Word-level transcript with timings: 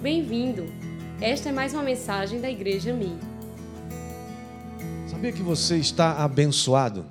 Bem-vindo! 0.00 0.66
Esta 1.20 1.48
é 1.48 1.52
mais 1.52 1.74
uma 1.74 1.82
mensagem 1.82 2.40
da 2.40 2.48
Igreja 2.48 2.92
Mi. 2.92 3.18
Sabia 5.10 5.32
que 5.32 5.42
você 5.42 5.76
está 5.76 6.22
abençoado? 6.22 7.04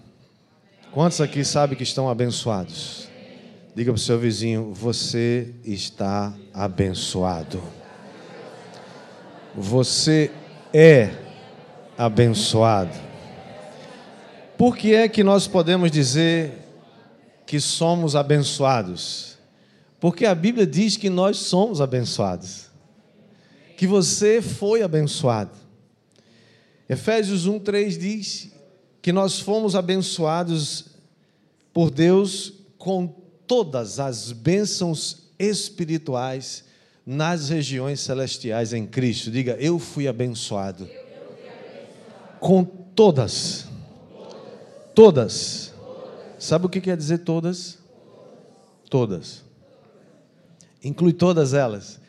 Quantos 0.93 1.19
aqui 1.19 1.43
sabem 1.43 1.75
que 1.75 1.83
estão 1.83 2.09
abençoados? 2.09 3.09
Diga 3.75 3.91
para 3.91 3.97
o 3.97 4.01
seu 4.01 4.17
vizinho: 4.17 4.73
você 4.73 5.53
está 5.65 6.33
abençoado. 6.53 7.61
Você 9.53 10.31
é 10.73 11.11
abençoado. 11.97 12.97
Por 14.57 14.77
que 14.77 14.95
é 14.95 15.09
que 15.09 15.25
nós 15.25 15.45
podemos 15.45 15.91
dizer 15.91 16.53
que 17.45 17.59
somos 17.59 18.15
abençoados? 18.15 19.37
Porque 19.99 20.25
a 20.25 20.33
Bíblia 20.33 20.65
diz 20.65 20.95
que 20.95 21.09
nós 21.09 21.35
somos 21.35 21.81
abençoados. 21.81 22.66
Que 23.77 23.87
você 23.87 24.41
foi 24.41 24.81
abençoado. 24.81 25.51
Efésios 26.89 27.47
1:3 27.47 27.97
diz 27.97 28.51
que 29.01 29.13
nós 29.13 29.39
fomos 29.39 29.73
abençoados 29.73 30.87
por 31.73 31.89
Deus 31.89 32.51
com 32.77 33.07
todas 33.47 34.01
as 34.01 34.33
bênçãos 34.33 35.29
espirituais 35.39 36.65
nas 37.05 37.47
regiões 37.47 38.01
celestiais 38.01 38.73
em 38.73 38.85
Cristo. 38.85 39.31
Diga, 39.31 39.55
eu 39.59 39.79
fui 39.79 40.09
abençoado. 40.09 40.89
Com 42.41 42.65
todas 42.65 43.67
Todas. 44.97 45.75
Sabe 46.39 46.65
o 46.65 46.69
que 46.69 46.81
quer 46.81 46.97
dizer 46.97 47.19
todas? 47.19 47.77
Todas. 48.89 49.43
Inclui 50.83 51.13
todas 51.13 51.53
elas. 51.53 51.99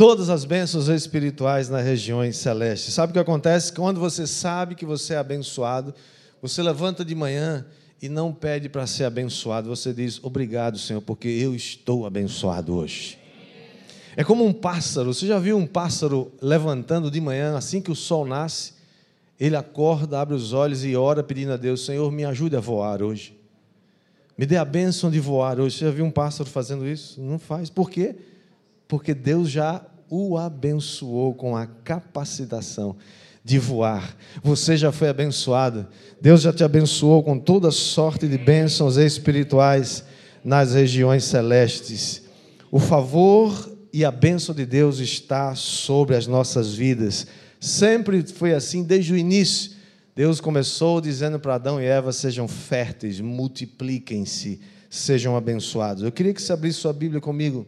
Todas 0.00 0.30
as 0.30 0.46
bênçãos 0.46 0.88
espirituais 0.88 1.68
nas 1.68 1.84
regiões 1.84 2.38
celestes. 2.38 2.94
Sabe 2.94 3.10
o 3.10 3.12
que 3.12 3.18
acontece? 3.18 3.70
Quando 3.70 4.00
você 4.00 4.26
sabe 4.26 4.74
que 4.74 4.86
você 4.86 5.12
é 5.12 5.18
abençoado, 5.18 5.94
você 6.40 6.62
levanta 6.62 7.04
de 7.04 7.14
manhã 7.14 7.66
e 8.00 8.08
não 8.08 8.32
pede 8.32 8.66
para 8.70 8.86
ser 8.86 9.04
abençoado, 9.04 9.68
você 9.68 9.92
diz: 9.92 10.18
Obrigado, 10.24 10.78
Senhor, 10.78 11.02
porque 11.02 11.28
eu 11.28 11.54
estou 11.54 12.06
abençoado 12.06 12.74
hoje. 12.74 13.18
É 14.16 14.24
como 14.24 14.42
um 14.42 14.54
pássaro. 14.54 15.12
Você 15.12 15.26
já 15.26 15.38
viu 15.38 15.58
um 15.58 15.66
pássaro 15.66 16.32
levantando 16.40 17.10
de 17.10 17.20
manhã 17.20 17.54
assim 17.54 17.82
que 17.82 17.90
o 17.90 17.94
sol 17.94 18.24
nasce? 18.24 18.72
ele 19.38 19.54
acorda, 19.54 20.18
abre 20.18 20.34
os 20.34 20.54
olhos 20.54 20.82
e 20.82 20.96
ora 20.96 21.22
pedindo 21.22 21.52
a 21.52 21.58
Deus: 21.58 21.84
Senhor, 21.84 22.10
me 22.10 22.24
ajude 22.24 22.56
a 22.56 22.60
voar 22.60 23.02
hoje. 23.02 23.38
Me 24.34 24.46
dê 24.46 24.56
a 24.56 24.64
bênção 24.64 25.10
de 25.10 25.20
voar 25.20 25.60
hoje. 25.60 25.76
Você 25.76 25.84
já 25.84 25.90
viu 25.90 26.06
um 26.06 26.10
pássaro 26.10 26.48
fazendo 26.48 26.88
isso? 26.88 27.20
Não 27.20 27.38
faz. 27.38 27.68
Por 27.68 27.90
quê? 27.90 28.16
Porque 28.88 29.12
Deus 29.12 29.50
já 29.50 29.84
o 30.10 30.36
abençoou 30.36 31.32
com 31.32 31.56
a 31.56 31.66
capacitação 31.66 32.96
de 33.44 33.58
voar. 33.58 34.16
Você 34.42 34.76
já 34.76 34.90
foi 34.90 35.08
abençoado. 35.08 35.86
Deus 36.20 36.42
já 36.42 36.52
te 36.52 36.64
abençoou 36.64 37.22
com 37.22 37.38
toda 37.38 37.70
sorte 37.70 38.26
de 38.26 38.36
bênçãos 38.36 38.96
espirituais 38.96 40.04
nas 40.44 40.74
regiões 40.74 41.24
celestes. 41.24 42.24
O 42.72 42.80
favor 42.80 43.70
e 43.92 44.04
a 44.04 44.10
bênção 44.10 44.54
de 44.54 44.66
Deus 44.66 44.98
está 44.98 45.54
sobre 45.54 46.16
as 46.16 46.26
nossas 46.26 46.74
vidas. 46.74 47.28
Sempre 47.60 48.22
foi 48.26 48.52
assim 48.52 48.82
desde 48.82 49.12
o 49.12 49.16
início. 49.16 49.72
Deus 50.14 50.40
começou 50.40 51.00
dizendo 51.00 51.38
para 51.38 51.54
Adão 51.54 51.80
e 51.80 51.84
Eva: 51.84 52.12
sejam 52.12 52.48
férteis, 52.48 53.20
multipliquem-se, 53.20 54.60
sejam 54.88 55.36
abençoados. 55.36 56.02
Eu 56.02 56.10
queria 56.10 56.34
que 56.34 56.42
você 56.42 56.52
abrisse 56.52 56.80
sua 56.80 56.92
Bíblia 56.92 57.20
comigo 57.20 57.66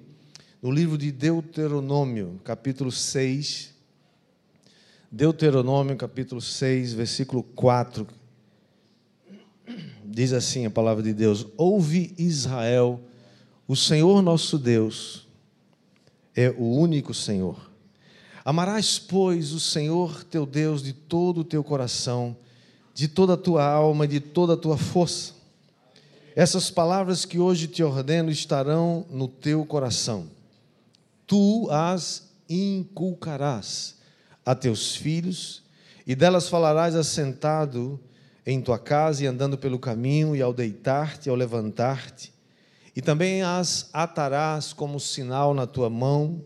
no 0.62 0.70
livro 0.70 0.96
de 0.96 1.10
Deuteronômio, 1.10 2.40
capítulo 2.44 2.92
6. 2.92 3.74
Deuteronômio, 5.10 5.96
capítulo 5.96 6.40
6, 6.40 6.92
versículo 6.92 7.42
4. 7.42 8.06
Diz 10.04 10.32
assim 10.32 10.64
a 10.64 10.70
palavra 10.70 11.02
de 11.02 11.12
Deus: 11.12 11.48
Ouve 11.56 12.14
Israel, 12.16 13.00
o 13.66 13.74
Senhor 13.74 14.22
nosso 14.22 14.56
Deus 14.56 15.26
é 16.32 16.48
o 16.50 16.76
único 16.78 17.12
Senhor. 17.12 17.72
Amarás, 18.44 19.00
pois, 19.00 19.52
o 19.52 19.58
Senhor 19.58 20.22
teu 20.22 20.46
Deus 20.46 20.80
de 20.80 20.92
todo 20.92 21.40
o 21.40 21.44
teu 21.44 21.64
coração, 21.64 22.36
de 22.94 23.08
toda 23.08 23.34
a 23.34 23.36
tua 23.36 23.64
alma, 23.64 24.06
de 24.06 24.20
toda 24.20 24.54
a 24.54 24.56
tua 24.56 24.78
força. 24.78 25.34
Essas 26.36 26.70
palavras 26.70 27.24
que 27.24 27.40
hoje 27.40 27.66
te 27.66 27.82
ordeno 27.82 28.30
estarão 28.30 29.04
no 29.10 29.26
teu 29.26 29.66
coração. 29.66 30.30
Tu 31.32 31.66
as 31.70 32.30
inculcarás 32.46 33.96
a 34.44 34.54
teus 34.54 34.94
filhos, 34.94 35.62
e 36.06 36.14
delas 36.14 36.46
falarás 36.46 36.94
assentado 36.94 37.98
em 38.44 38.60
tua 38.60 38.78
casa 38.78 39.24
e 39.24 39.26
andando 39.26 39.56
pelo 39.56 39.78
caminho, 39.78 40.36
e 40.36 40.42
ao 40.42 40.52
deitar-te, 40.52 41.30
ao 41.30 41.34
levantar-te, 41.34 42.34
e 42.94 43.00
também 43.00 43.40
as 43.40 43.88
atarás 43.94 44.74
como 44.74 45.00
sinal 45.00 45.54
na 45.54 45.66
tua 45.66 45.88
mão 45.88 46.44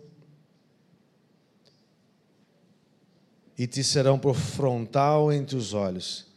e 3.58 3.66
te 3.66 3.82
serão 3.82 4.20
por 4.20 4.36
frontal 4.36 5.32
entre 5.32 5.56
os 5.56 5.74
olhos. 5.74 6.28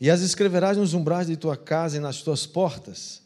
E 0.00 0.10
as 0.10 0.20
escreverás 0.20 0.76
nos 0.76 0.94
umbrais 0.94 1.28
de 1.28 1.36
tua 1.36 1.56
casa 1.56 1.98
e 1.98 2.00
nas 2.00 2.22
tuas 2.22 2.44
portas. 2.44 3.22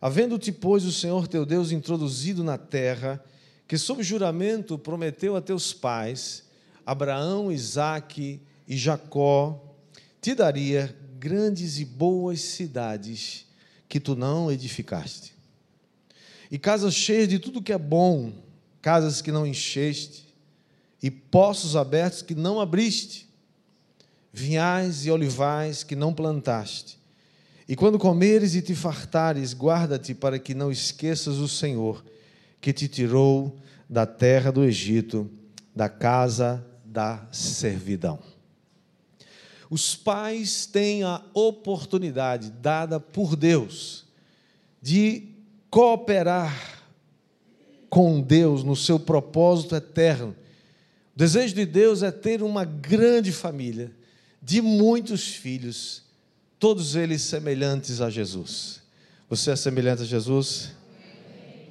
Havendo-te, 0.00 0.52
pois, 0.52 0.84
o 0.84 0.92
Senhor 0.92 1.26
teu 1.26 1.44
Deus 1.44 1.72
introduzido 1.72 2.44
na 2.44 2.56
terra, 2.56 3.20
que 3.66 3.76
sob 3.76 4.02
juramento 4.02 4.78
prometeu 4.78 5.36
a 5.36 5.40
teus 5.40 5.72
pais, 5.72 6.44
Abraão, 6.84 7.50
Isaque 7.50 8.40
e 8.66 8.76
Jacó, 8.76 9.74
te 10.20 10.34
daria 10.34 10.96
grandes 11.18 11.78
e 11.78 11.84
boas 11.84 12.40
cidades 12.40 13.46
que 13.88 13.98
tu 13.98 14.14
não 14.14 14.50
edificaste, 14.50 15.34
e 16.50 16.58
casas 16.58 16.94
cheias 16.94 17.28
de 17.28 17.38
tudo 17.38 17.62
que 17.62 17.72
é 17.72 17.78
bom, 17.78 18.32
casas 18.80 19.20
que 19.20 19.32
não 19.32 19.46
encheste, 19.46 20.26
e 21.02 21.10
poços 21.10 21.76
abertos 21.76 22.22
que 22.22 22.34
não 22.34 22.60
abriste, 22.60 23.28
vinhais 24.32 25.06
e 25.06 25.10
olivais 25.10 25.82
que 25.82 25.96
não 25.96 26.12
plantaste. 26.12 26.98
E 27.68 27.74
quando 27.74 27.98
comeres 27.98 28.54
e 28.54 28.62
te 28.62 28.74
fartares, 28.74 29.54
guarda-te 29.54 30.14
para 30.14 30.38
que 30.38 30.54
não 30.54 30.70
esqueças 30.70 31.38
o 31.38 31.48
Senhor, 31.48 32.04
que 32.60 32.72
te 32.72 32.88
tirou 32.88 33.58
da 33.88 34.06
terra 34.06 34.50
do 34.50 34.64
Egito, 34.64 35.30
da 35.74 35.88
casa 35.88 36.64
da 36.84 37.26
servidão. 37.30 38.18
Os 39.68 39.94
pais 39.94 40.66
têm 40.66 41.02
a 41.02 41.22
oportunidade 41.34 42.50
dada 42.50 43.00
por 43.00 43.36
Deus 43.36 44.06
de 44.80 45.28
cooperar 45.70 46.82
com 47.90 48.20
Deus 48.20 48.62
no 48.62 48.76
seu 48.76 48.98
propósito 48.98 49.74
eterno 49.74 50.34
o 51.16 51.18
desejo 51.18 51.54
de 51.54 51.64
Deus 51.64 52.02
é 52.02 52.10
ter 52.10 52.42
uma 52.42 52.62
grande 52.62 53.32
família, 53.32 53.90
de 54.42 54.60
muitos 54.60 55.26
filhos, 55.28 56.02
todos 56.58 56.94
eles 56.94 57.22
semelhantes 57.22 58.02
a 58.02 58.10
Jesus. 58.10 58.82
Você 59.26 59.50
é 59.50 59.56
semelhante 59.56 60.02
a 60.02 60.04
Jesus? 60.04 60.72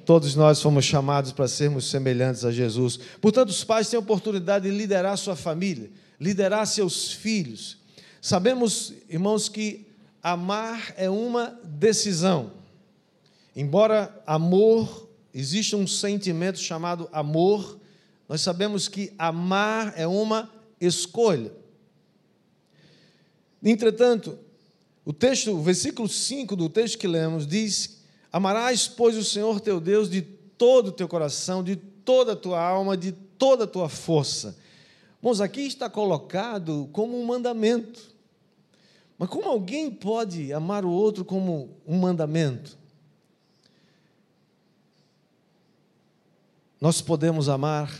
Todos 0.06 0.36
nós 0.36 0.62
fomos 0.62 0.84
chamados 0.84 1.32
para 1.32 1.48
sermos 1.48 1.90
semelhantes 1.90 2.44
a 2.44 2.52
Jesus. 2.52 2.96
Portanto, 3.20 3.48
os 3.48 3.64
pais 3.64 3.90
têm 3.90 3.96
a 3.96 4.00
oportunidade 4.00 4.70
de 4.70 4.76
liderar 4.76 5.18
sua 5.18 5.34
família, 5.34 5.90
liderar 6.20 6.64
seus 6.68 7.10
filhos. 7.10 7.78
Sabemos, 8.22 8.94
irmãos, 9.10 9.48
que 9.48 9.84
amar 10.22 10.94
é 10.96 11.10
uma 11.10 11.58
decisão. 11.64 12.52
Embora 13.56 14.22
amor, 14.24 15.08
existe 15.34 15.74
um 15.74 15.88
sentimento 15.88 16.60
chamado 16.60 17.08
amor, 17.12 17.76
nós 18.28 18.40
sabemos 18.42 18.86
que 18.86 19.12
amar 19.18 19.92
é 19.96 20.06
uma 20.06 20.48
escolha. 20.80 21.52
Entretanto, 23.60 24.38
o 25.04 25.12
texto, 25.12 25.50
o 25.50 25.62
versículo 25.62 26.08
5 26.08 26.54
do 26.54 26.68
texto 26.68 26.96
que 26.96 27.08
lemos 27.08 27.44
diz: 27.44 27.95
Amarás, 28.32 28.88
pois, 28.88 29.16
o 29.16 29.24
Senhor 29.24 29.60
teu 29.60 29.80
Deus 29.80 30.10
de 30.10 30.22
todo 30.22 30.88
o 30.88 30.92
teu 30.92 31.08
coração, 31.08 31.62
de 31.62 31.76
toda 31.76 32.32
a 32.32 32.36
tua 32.36 32.60
alma, 32.60 32.96
de 32.96 33.12
toda 33.12 33.64
a 33.64 33.66
tua 33.66 33.88
força. 33.88 34.56
Irmãos, 35.18 35.40
aqui 35.40 35.62
está 35.62 35.88
colocado 35.88 36.88
como 36.92 37.20
um 37.20 37.24
mandamento. 37.24 38.14
Mas 39.18 39.28
como 39.28 39.48
alguém 39.48 39.90
pode 39.90 40.52
amar 40.52 40.84
o 40.84 40.90
outro 40.90 41.24
como 41.24 41.76
um 41.86 41.98
mandamento? 41.98 42.76
Nós 46.80 47.00
podemos 47.00 47.48
amar 47.48 47.90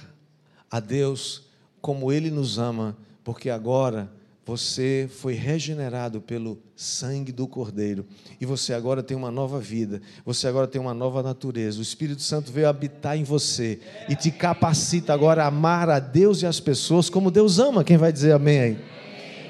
a 0.71 0.79
Deus 0.79 1.45
como 1.81 2.13
Ele 2.13 2.31
nos 2.31 2.59
ama, 2.59 2.97
porque 3.25 3.49
agora 3.49 4.13
você 4.47 5.11
foi 5.11 5.35
regenerado 5.35 6.21
pelo 6.21 6.63
sangue 6.77 7.33
do 7.33 7.49
Cordeiro 7.49 8.07
e 8.41 8.47
você 8.47 8.73
agora 8.73 9.03
tem 9.03 9.17
uma 9.17 9.31
nova 9.31 9.59
vida, 9.59 10.01
você 10.25 10.47
agora 10.47 10.69
tem 10.69 10.81
uma 10.81 10.95
nova 10.95 11.21
natureza. 11.21 11.81
O 11.81 11.83
Espírito 11.83 12.23
Santo 12.23 12.53
veio 12.53 12.69
habitar 12.69 13.19
em 13.19 13.25
você 13.25 13.81
e 14.09 14.15
te 14.15 14.31
capacita 14.31 15.13
agora 15.13 15.43
a 15.43 15.49
amar 15.49 15.91
a 15.91 15.99
Deus 15.99 16.43
e 16.43 16.47
as 16.47 16.61
pessoas 16.61 17.11
como 17.11 17.29
Deus 17.29 17.59
ama. 17.59 17.83
Quem 17.83 17.97
vai 17.97 18.13
dizer 18.13 18.33
amém 18.33 18.61
aí? 18.61 18.79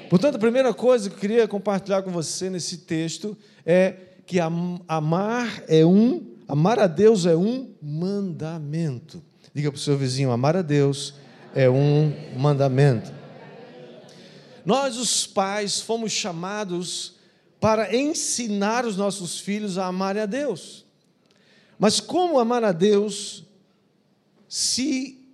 Portanto, 0.09 0.35
a 0.35 0.39
primeira 0.39 0.73
coisa 0.73 1.09
que 1.09 1.15
eu 1.15 1.19
queria 1.19 1.47
compartilhar 1.47 2.01
com 2.01 2.09
você 2.09 2.49
nesse 2.49 2.79
texto 2.79 3.37
é 3.63 3.93
que 4.25 4.39
amar 4.39 5.63
é 5.67 5.85
um, 5.85 6.25
amar 6.47 6.79
a 6.79 6.87
Deus 6.87 7.27
é 7.27 7.35
um 7.35 7.69
mandamento. 7.79 9.21
Diga 9.53 9.71
para 9.71 9.77
o 9.77 9.81
seu 9.81 9.95
vizinho: 9.95 10.31
amar 10.31 10.57
a 10.57 10.63
Deus 10.63 11.13
é 11.53 11.69
um 11.69 12.11
mandamento. 12.35 13.16
Nós, 14.67 14.97
os 14.97 15.25
pais, 15.25 15.79
fomos 15.79 16.11
chamados 16.11 17.15
para 17.57 17.95
ensinar 17.95 18.85
os 18.85 18.97
nossos 18.97 19.39
filhos 19.39 19.77
a 19.77 19.85
amarem 19.85 20.21
a 20.21 20.25
Deus. 20.25 20.85
Mas 21.79 22.01
como 22.01 22.37
amar 22.37 22.65
a 22.65 22.73
Deus 22.73 23.45
se 24.49 25.25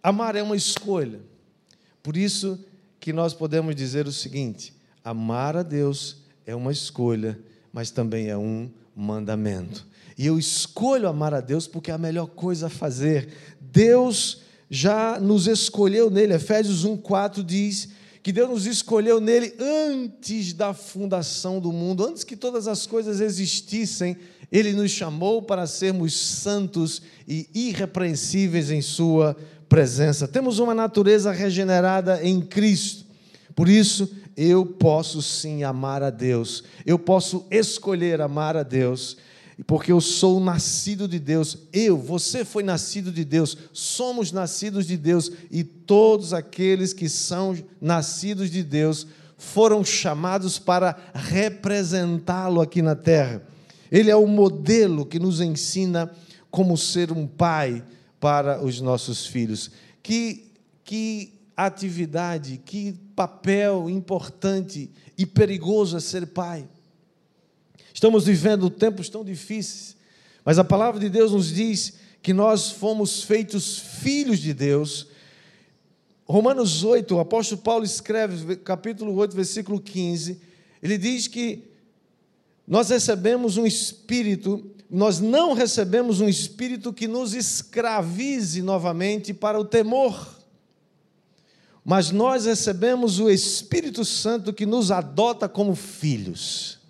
amar 0.00 0.36
é 0.36 0.44
uma 0.44 0.54
escolha? 0.54 1.18
Por 2.04 2.16
isso 2.16 2.64
que 3.00 3.12
nós 3.12 3.34
podemos 3.34 3.74
dizer 3.74 4.06
o 4.06 4.12
seguinte: 4.12 4.72
amar 5.02 5.56
a 5.56 5.64
Deus 5.64 6.18
é 6.46 6.54
uma 6.54 6.70
escolha, 6.70 7.36
mas 7.72 7.90
também 7.90 8.28
é 8.28 8.38
um 8.38 8.70
mandamento. 8.94 9.84
E 10.16 10.24
eu 10.24 10.38
escolho 10.38 11.08
amar 11.08 11.34
a 11.34 11.40
Deus 11.40 11.66
porque 11.66 11.90
é 11.90 11.94
a 11.94 11.98
melhor 11.98 12.28
coisa 12.28 12.68
a 12.68 12.70
fazer. 12.70 13.28
Deus 13.60 14.42
já 14.70 15.18
nos 15.18 15.48
escolheu 15.48 16.08
nele. 16.08 16.34
Efésios 16.34 16.84
1:4 16.84 17.42
diz 17.42 17.96
que 18.26 18.32
Deus 18.32 18.50
nos 18.50 18.66
escolheu 18.66 19.20
nele 19.20 19.54
antes 19.60 20.52
da 20.52 20.74
fundação 20.74 21.60
do 21.60 21.72
mundo, 21.72 22.04
antes 22.04 22.24
que 22.24 22.34
todas 22.34 22.66
as 22.66 22.84
coisas 22.84 23.20
existissem, 23.20 24.16
ele 24.50 24.72
nos 24.72 24.90
chamou 24.90 25.40
para 25.40 25.64
sermos 25.64 26.12
santos 26.16 27.00
e 27.28 27.48
irrepreensíveis 27.54 28.68
em 28.72 28.82
Sua 28.82 29.36
presença. 29.68 30.26
Temos 30.26 30.58
uma 30.58 30.74
natureza 30.74 31.30
regenerada 31.30 32.20
em 32.20 32.40
Cristo, 32.40 33.04
por 33.54 33.68
isso 33.68 34.10
eu 34.36 34.66
posso 34.66 35.22
sim 35.22 35.62
amar 35.62 36.02
a 36.02 36.10
Deus, 36.10 36.64
eu 36.84 36.98
posso 36.98 37.46
escolher 37.48 38.20
amar 38.20 38.56
a 38.56 38.64
Deus 38.64 39.16
porque 39.64 39.90
eu 39.90 40.00
sou 40.00 40.38
nascido 40.38 41.08
de 41.08 41.18
Deus. 41.18 41.58
Eu, 41.72 41.96
você 41.96 42.44
foi 42.44 42.62
nascido 42.62 43.10
de 43.10 43.24
Deus, 43.24 43.56
somos 43.72 44.30
nascidos 44.32 44.86
de 44.86 44.96
Deus 44.96 45.30
e 45.50 45.64
todos 45.64 46.32
aqueles 46.32 46.92
que 46.92 47.08
são 47.08 47.56
nascidos 47.80 48.50
de 48.50 48.62
Deus 48.62 49.06
foram 49.38 49.84
chamados 49.84 50.58
para 50.58 50.96
representá-lo 51.14 52.60
aqui 52.60 52.82
na 52.82 52.94
terra. 52.94 53.42
Ele 53.90 54.10
é 54.10 54.16
o 54.16 54.26
modelo 54.26 55.06
que 55.06 55.18
nos 55.18 55.40
ensina 55.40 56.10
como 56.50 56.76
ser 56.76 57.12
um 57.12 57.26
pai 57.26 57.84
para 58.18 58.62
os 58.62 58.80
nossos 58.80 59.26
filhos. 59.26 59.70
Que, 60.02 60.52
que 60.84 61.34
atividade, 61.56 62.60
que 62.64 62.92
papel 63.14 63.88
importante 63.88 64.90
e 65.16 65.24
perigoso 65.24 65.96
é 65.96 66.00
ser 66.00 66.26
pai. 66.26 66.68
Estamos 67.92 68.24
vivendo 68.24 68.68
tempos 68.70 69.08
tão 69.08 69.24
difíceis, 69.24 69.96
mas 70.44 70.58
a 70.58 70.64
palavra 70.64 71.00
de 71.00 71.08
Deus 71.08 71.32
nos 71.32 71.52
diz 71.52 71.94
que 72.22 72.32
nós 72.32 72.70
fomos 72.70 73.22
feitos 73.22 73.78
filhos 73.78 74.38
de 74.38 74.52
Deus. 74.52 75.06
Romanos 76.24 76.82
8, 76.82 77.14
o 77.14 77.20
apóstolo 77.20 77.60
Paulo 77.60 77.84
escreve, 77.84 78.56
capítulo 78.56 79.14
8, 79.14 79.34
versículo 79.34 79.80
15, 79.80 80.40
ele 80.82 80.98
diz 80.98 81.28
que 81.28 81.64
nós 82.66 82.88
recebemos 82.88 83.56
um 83.56 83.64
espírito, 83.64 84.74
nós 84.90 85.20
não 85.20 85.52
recebemos 85.52 86.20
um 86.20 86.28
espírito 86.28 86.92
que 86.92 87.06
nos 87.06 87.32
escravize 87.32 88.60
novamente 88.60 89.32
para 89.32 89.58
o 89.58 89.64
temor, 89.64 90.36
mas 91.84 92.10
nós 92.10 92.46
recebemos 92.46 93.20
o 93.20 93.30
Espírito 93.30 94.04
Santo 94.04 94.52
que 94.52 94.66
nos 94.66 94.90
adota 94.90 95.48
como 95.48 95.76
filhos. 95.76 96.80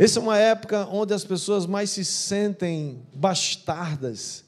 Essa 0.00 0.18
é 0.18 0.22
uma 0.22 0.38
época 0.38 0.88
onde 0.90 1.12
as 1.12 1.24
pessoas 1.24 1.66
mais 1.66 1.90
se 1.90 2.06
sentem 2.06 3.02
bastardas. 3.12 4.42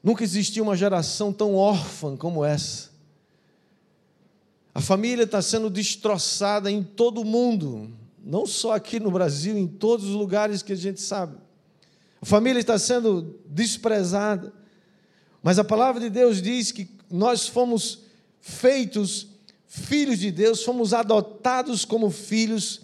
Nunca 0.00 0.22
existiu 0.22 0.62
uma 0.62 0.76
geração 0.76 1.32
tão 1.32 1.56
órfã 1.56 2.16
como 2.16 2.44
essa. 2.44 2.90
A 4.72 4.80
família 4.80 5.24
está 5.24 5.42
sendo 5.42 5.68
destroçada 5.68 6.70
em 6.70 6.80
todo 6.80 7.22
o 7.22 7.24
mundo, 7.24 7.90
não 8.24 8.46
só 8.46 8.72
aqui 8.72 9.00
no 9.00 9.10
Brasil, 9.10 9.58
em 9.58 9.66
todos 9.66 10.06
os 10.06 10.14
lugares 10.14 10.62
que 10.62 10.72
a 10.72 10.76
gente 10.76 11.00
sabe. 11.00 11.38
A 12.22 12.24
família 12.24 12.60
está 12.60 12.78
sendo 12.78 13.40
desprezada. 13.46 14.52
Mas 15.42 15.58
a 15.58 15.64
palavra 15.64 16.00
de 16.02 16.08
Deus 16.08 16.40
diz 16.40 16.70
que 16.70 16.88
nós 17.10 17.48
fomos 17.48 18.02
feitos 18.40 19.26
filhos 19.66 20.20
de 20.20 20.30
Deus, 20.30 20.62
fomos 20.62 20.94
adotados 20.94 21.84
como 21.84 22.10
filhos 22.10 22.83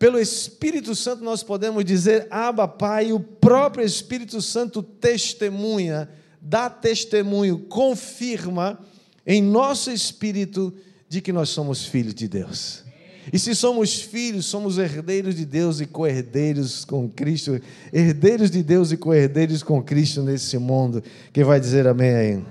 pelo 0.00 0.18
Espírito 0.18 0.94
Santo 0.94 1.22
nós 1.22 1.42
podemos 1.42 1.84
dizer 1.84 2.26
Abba 2.30 2.66
Pai, 2.66 3.12
o 3.12 3.20
próprio 3.20 3.84
Espírito 3.84 4.40
Santo 4.40 4.82
testemunha, 4.82 6.08
dá 6.40 6.70
testemunho, 6.70 7.58
confirma 7.68 8.80
em 9.26 9.42
nosso 9.42 9.90
espírito 9.90 10.72
de 11.06 11.20
que 11.20 11.34
nós 11.34 11.50
somos 11.50 11.84
filhos 11.84 12.14
de 12.14 12.26
Deus. 12.26 12.82
E 13.30 13.38
se 13.38 13.54
somos 13.54 14.00
filhos, 14.00 14.46
somos 14.46 14.78
herdeiros 14.78 15.34
de 15.34 15.44
Deus 15.44 15.82
e 15.82 15.86
co-herdeiros 15.86 16.86
com 16.86 17.06
Cristo, 17.06 17.60
herdeiros 17.92 18.50
de 18.50 18.62
Deus 18.62 18.90
e 18.92 18.96
co-herdeiros 18.96 19.62
com 19.62 19.82
Cristo 19.82 20.22
nesse 20.22 20.56
mundo. 20.56 21.04
Quem 21.30 21.44
vai 21.44 21.60
dizer 21.60 21.86
amém 21.86 22.14
aí? 22.14 22.44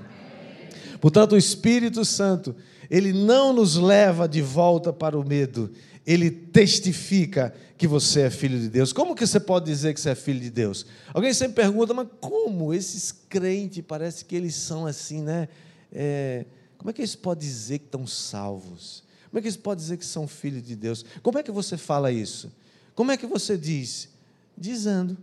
Portanto, 1.01 1.31
o 1.31 1.37
Espírito 1.37 2.05
Santo, 2.05 2.55
ele 2.91 3.11
não 3.11 3.51
nos 3.53 3.75
leva 3.75 4.29
de 4.29 4.39
volta 4.39 4.93
para 4.93 5.17
o 5.17 5.27
medo, 5.27 5.71
ele 6.05 6.31
testifica 6.31 7.53
que 7.77 7.87
você 7.87 8.21
é 8.21 8.29
filho 8.29 8.59
de 8.59 8.67
Deus. 8.67 8.91
Como 8.91 9.15
que 9.15 9.25
você 9.25 9.39
pode 9.39 9.65
dizer 9.65 9.93
que 9.93 10.01
você 10.01 10.09
é 10.09 10.15
filho 10.15 10.39
de 10.39 10.49
Deus? 10.49 10.85
Alguém 11.13 11.33
sempre 11.33 11.63
pergunta, 11.63 11.93
mas 11.93 12.07
como 12.19 12.73
esses 12.73 13.11
crentes, 13.11 13.83
parece 13.87 14.25
que 14.25 14.35
eles 14.35 14.55
são 14.55 14.85
assim, 14.85 15.21
né? 15.21 15.47
É, 15.91 16.45
como 16.77 16.89
é 16.89 16.93
que 16.93 17.01
eles 17.01 17.15
podem 17.15 17.47
dizer 17.47 17.79
que 17.79 17.85
estão 17.85 18.05
salvos? 18.05 19.03
Como 19.29 19.39
é 19.39 19.41
que 19.41 19.47
eles 19.47 19.57
podem 19.57 19.81
dizer 19.81 19.97
que 19.97 20.05
são 20.05 20.27
filhos 20.27 20.63
de 20.63 20.75
Deus? 20.75 21.05
Como 21.21 21.37
é 21.37 21.43
que 21.43 21.51
você 21.51 21.77
fala 21.77 22.11
isso? 22.11 22.51
Como 22.95 23.11
é 23.11 23.17
que 23.17 23.25
você 23.25 23.57
diz? 23.57 24.09
Dizendo. 24.57 25.17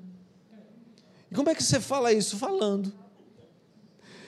E 1.31 1.34
como 1.34 1.50
é 1.50 1.55
que 1.55 1.62
você 1.62 1.81
fala 1.81 2.12
isso? 2.12 2.38
Falando. 2.38 2.93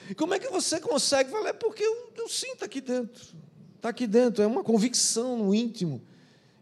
E 0.09 0.13
como 0.13 0.33
é 0.33 0.39
que 0.39 0.49
você 0.49 0.79
consegue 0.79 1.31
falar? 1.31 1.49
É 1.49 1.53
porque 1.53 1.83
eu, 1.83 2.11
eu 2.17 2.27
sinto 2.27 2.65
aqui 2.65 2.81
dentro. 2.81 3.25
Está 3.75 3.89
aqui 3.89 4.05
dentro, 4.05 4.43
é 4.43 4.47
uma 4.47 4.63
convicção 4.63 5.37
no 5.37 5.55
íntimo 5.55 6.01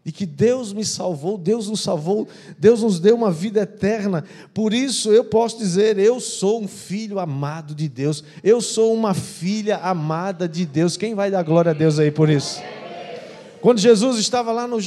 e 0.08 0.12
que 0.12 0.24
Deus 0.24 0.72
me 0.72 0.86
salvou, 0.86 1.36
Deus 1.36 1.68
nos 1.68 1.82
salvou, 1.82 2.26
Deus 2.58 2.80
nos 2.82 2.98
deu 2.98 3.14
uma 3.14 3.30
vida 3.30 3.60
eterna. 3.60 4.24
Por 4.54 4.72
isso 4.72 5.12
eu 5.12 5.22
posso 5.22 5.58
dizer: 5.58 5.98
eu 5.98 6.18
sou 6.18 6.62
um 6.62 6.66
filho 6.66 7.18
amado 7.18 7.74
de 7.74 7.90
Deus, 7.90 8.24
eu 8.42 8.62
sou 8.62 8.94
uma 8.94 9.12
filha 9.12 9.76
amada 9.76 10.48
de 10.48 10.64
Deus. 10.64 10.96
Quem 10.96 11.14
vai 11.14 11.30
dar 11.30 11.42
glória 11.42 11.72
a 11.72 11.74
Deus 11.74 11.98
aí 11.98 12.10
por 12.10 12.30
isso? 12.30 12.58
Quando 13.60 13.80
Jesus 13.80 14.18
estava 14.18 14.50
lá 14.50 14.66
no 14.66 14.80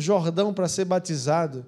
Jordão 0.00 0.52
para 0.52 0.66
ser 0.66 0.84
batizado 0.84 1.64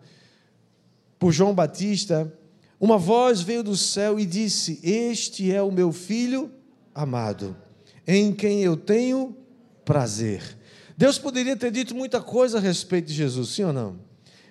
por 1.21 1.31
João 1.31 1.55
Batista, 1.55 2.33
uma 2.81 2.99
voz 2.99 3.43
veio 3.43 3.63
do 3.63 3.77
céu 3.77 4.19
e 4.19 4.27
disse: 4.27 4.81
Este 4.83 5.53
é 5.53 5.63
o 5.63 5.71
meu 5.71 5.93
filho 5.93 6.51
amado, 6.93 7.57
em 8.05 8.33
quem 8.33 8.65
eu 8.65 8.77
tenho 8.77 9.37
prazer. 9.85 10.58
Deus 10.99 11.17
poderia 11.17 11.57
ter 11.57 11.71
dito 11.71 11.95
muita 11.95 12.21
coisa 12.21 12.59
a 12.59 12.61
respeito 12.61 13.07
de 13.07 13.15
Jesus, 13.15 13.51
sim 13.51 13.63
ou 13.63 13.73
não? 13.73 14.01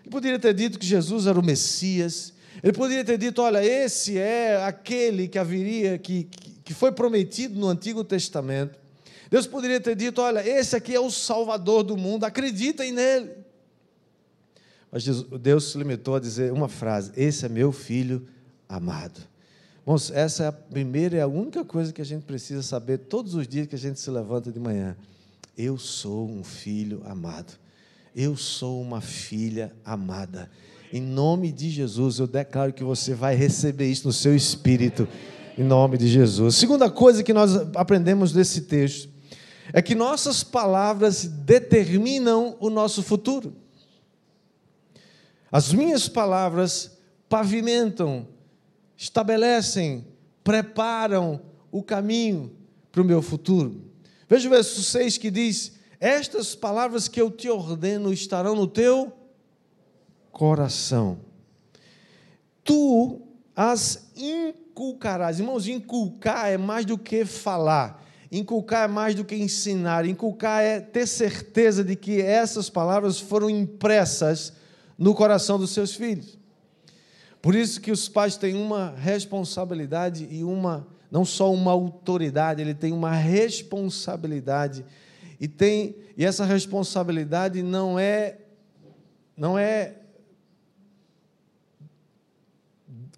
Ele 0.02 0.10
poderia 0.10 0.40
ter 0.40 0.54
dito 0.54 0.80
que 0.80 0.86
Jesus 0.86 1.28
era 1.28 1.38
o 1.38 1.44
Messias. 1.44 2.32
Ele 2.64 2.72
poderia 2.72 3.04
ter 3.04 3.18
dito: 3.18 3.42
olha, 3.42 3.62
esse 3.62 4.18
é 4.18 4.64
aquele 4.64 5.28
que 5.28 5.38
haveria, 5.38 5.98
que, 5.98 6.24
que 6.64 6.74
foi 6.74 6.94
prometido 6.94 7.60
no 7.60 7.68
Antigo 7.68 8.02
Testamento. 8.02 8.80
Deus 9.30 9.46
poderia 9.46 9.82
ter 9.82 9.94
dito: 9.94 10.22
olha, 10.22 10.40
esse 10.48 10.74
aqui 10.74 10.96
é 10.96 11.00
o 11.02 11.12
Salvador 11.12 11.84
do 11.84 11.98
mundo, 11.98 12.24
acreditem 12.24 12.94
nele. 12.94 13.32
Mas 14.90 15.04
Deus 15.04 15.74
se 15.74 15.78
limitou 15.78 16.16
a 16.16 16.20
dizer 16.22 16.54
uma 16.54 16.70
frase: 16.70 17.12
Esse 17.18 17.46
é 17.46 17.50
meu 17.50 17.74
filho 17.74 18.26
amado. 18.70 19.20
Bom, 19.86 19.98
essa 20.14 20.46
é 20.46 20.48
a 20.48 20.54
primeira 20.54 21.18
e 21.18 21.20
a 21.20 21.28
única 21.28 21.66
coisa 21.66 21.92
que 21.92 22.02
a 22.02 22.06
gente 22.06 22.24
precisa 22.24 22.64
saber 22.64 23.00
todos 23.00 23.36
os 23.36 23.46
dias 23.46 23.68
que 23.68 23.76
a 23.76 23.78
gente 23.78 24.00
se 24.00 24.10
levanta 24.10 24.50
de 24.50 24.60
manhã. 24.62 24.96
Eu 25.58 25.80
sou 25.80 26.30
um 26.30 26.44
filho 26.44 27.02
amado. 27.04 27.58
Eu 28.16 28.38
sou 28.38 28.80
uma 28.80 29.02
filha 29.02 29.76
amada. 29.84 30.52
Em 30.94 31.02
nome 31.02 31.52
de 31.52 31.72
Jesus, 31.72 32.20
eu 32.20 32.28
declaro 32.28 32.72
que 32.72 32.84
você 32.84 33.16
vai 33.16 33.36
receber 33.36 33.90
isso 33.90 34.06
no 34.06 34.14
seu 34.14 34.36
espírito. 34.36 35.08
Em 35.58 35.64
nome 35.64 35.98
de 35.98 36.08
Jesus. 36.08 36.56
Segunda 36.56 36.92
coisa 36.92 37.24
que 37.24 37.34
nós 37.34 37.56
aprendemos 37.76 38.32
desse 38.32 38.62
texto 38.62 39.10
é 39.74 39.82
que 39.82 39.96
nossas 39.96 40.44
palavras 40.44 41.26
determinam 41.26 42.56
o 42.60 42.70
nosso 42.70 43.02
futuro. 43.02 43.56
As 45.52 45.74
minhas 45.74 46.08
palavras 46.08 47.00
pavimentam, 47.28 48.28
estabelecem, 48.96 50.06
preparam 50.44 51.42
o 51.72 51.82
caminho 51.82 52.52
para 52.92 53.02
o 53.02 53.06
meu 53.06 53.24
futuro. 53.24 53.88
Veja 54.30 54.48
o 54.48 54.52
verso 54.52 54.84
6 54.84 55.18
que 55.18 55.32
diz: 55.32 55.74
Estas 56.00 56.56
palavras 56.56 57.08
que 57.08 57.22
eu 57.22 57.32
te 57.32 57.50
ordeno 57.50 58.12
estarão 58.12 58.56
no 58.56 58.68
teu 58.68 59.12
coração. 60.32 61.20
Tu 62.64 63.22
as 63.56 64.12
inculcarás. 64.16 65.40
Irmãos, 65.40 65.68
inculcar 65.68 66.50
é 66.50 66.58
mais 66.58 66.86
do 66.86 66.98
que 66.98 67.26
falar. 67.26 68.06
Inculcar 68.32 68.84
é 68.84 68.88
mais 68.88 69.16
do 69.16 69.24
que 69.24 69.36
ensinar. 69.36 70.06
Inculcar 70.06 70.62
é 70.62 70.80
ter 70.80 71.08
certeza 71.08 71.84
de 71.84 71.96
que 71.96 72.22
essas 72.22 72.70
palavras 72.70 73.20
foram 73.20 73.50
impressas 73.50 74.54
no 74.98 75.16
coração 75.16 75.58
dos 75.58 75.72
seus 75.72 75.96
filhos. 75.96 76.38
Por 77.42 77.56
isso 77.56 77.80
que 77.80 77.92
os 77.92 78.10
pais 78.10 78.36
têm 78.36 78.56
uma 78.56 78.92
responsabilidade 78.92 80.28
e 80.30 80.44
uma 80.44 80.86
não 81.10 81.24
só 81.24 81.52
uma 81.54 81.72
autoridade, 81.72 82.62
ele 82.62 82.74
tem 82.74 82.92
uma 82.92 83.12
responsabilidade. 83.12 84.86
E 85.40 85.48
tem 85.48 85.96
e 86.18 86.26
essa 86.26 86.44
responsabilidade 86.44 87.62
não 87.62 87.98
é 87.98 88.38
não 89.36 89.58
é 89.58 89.96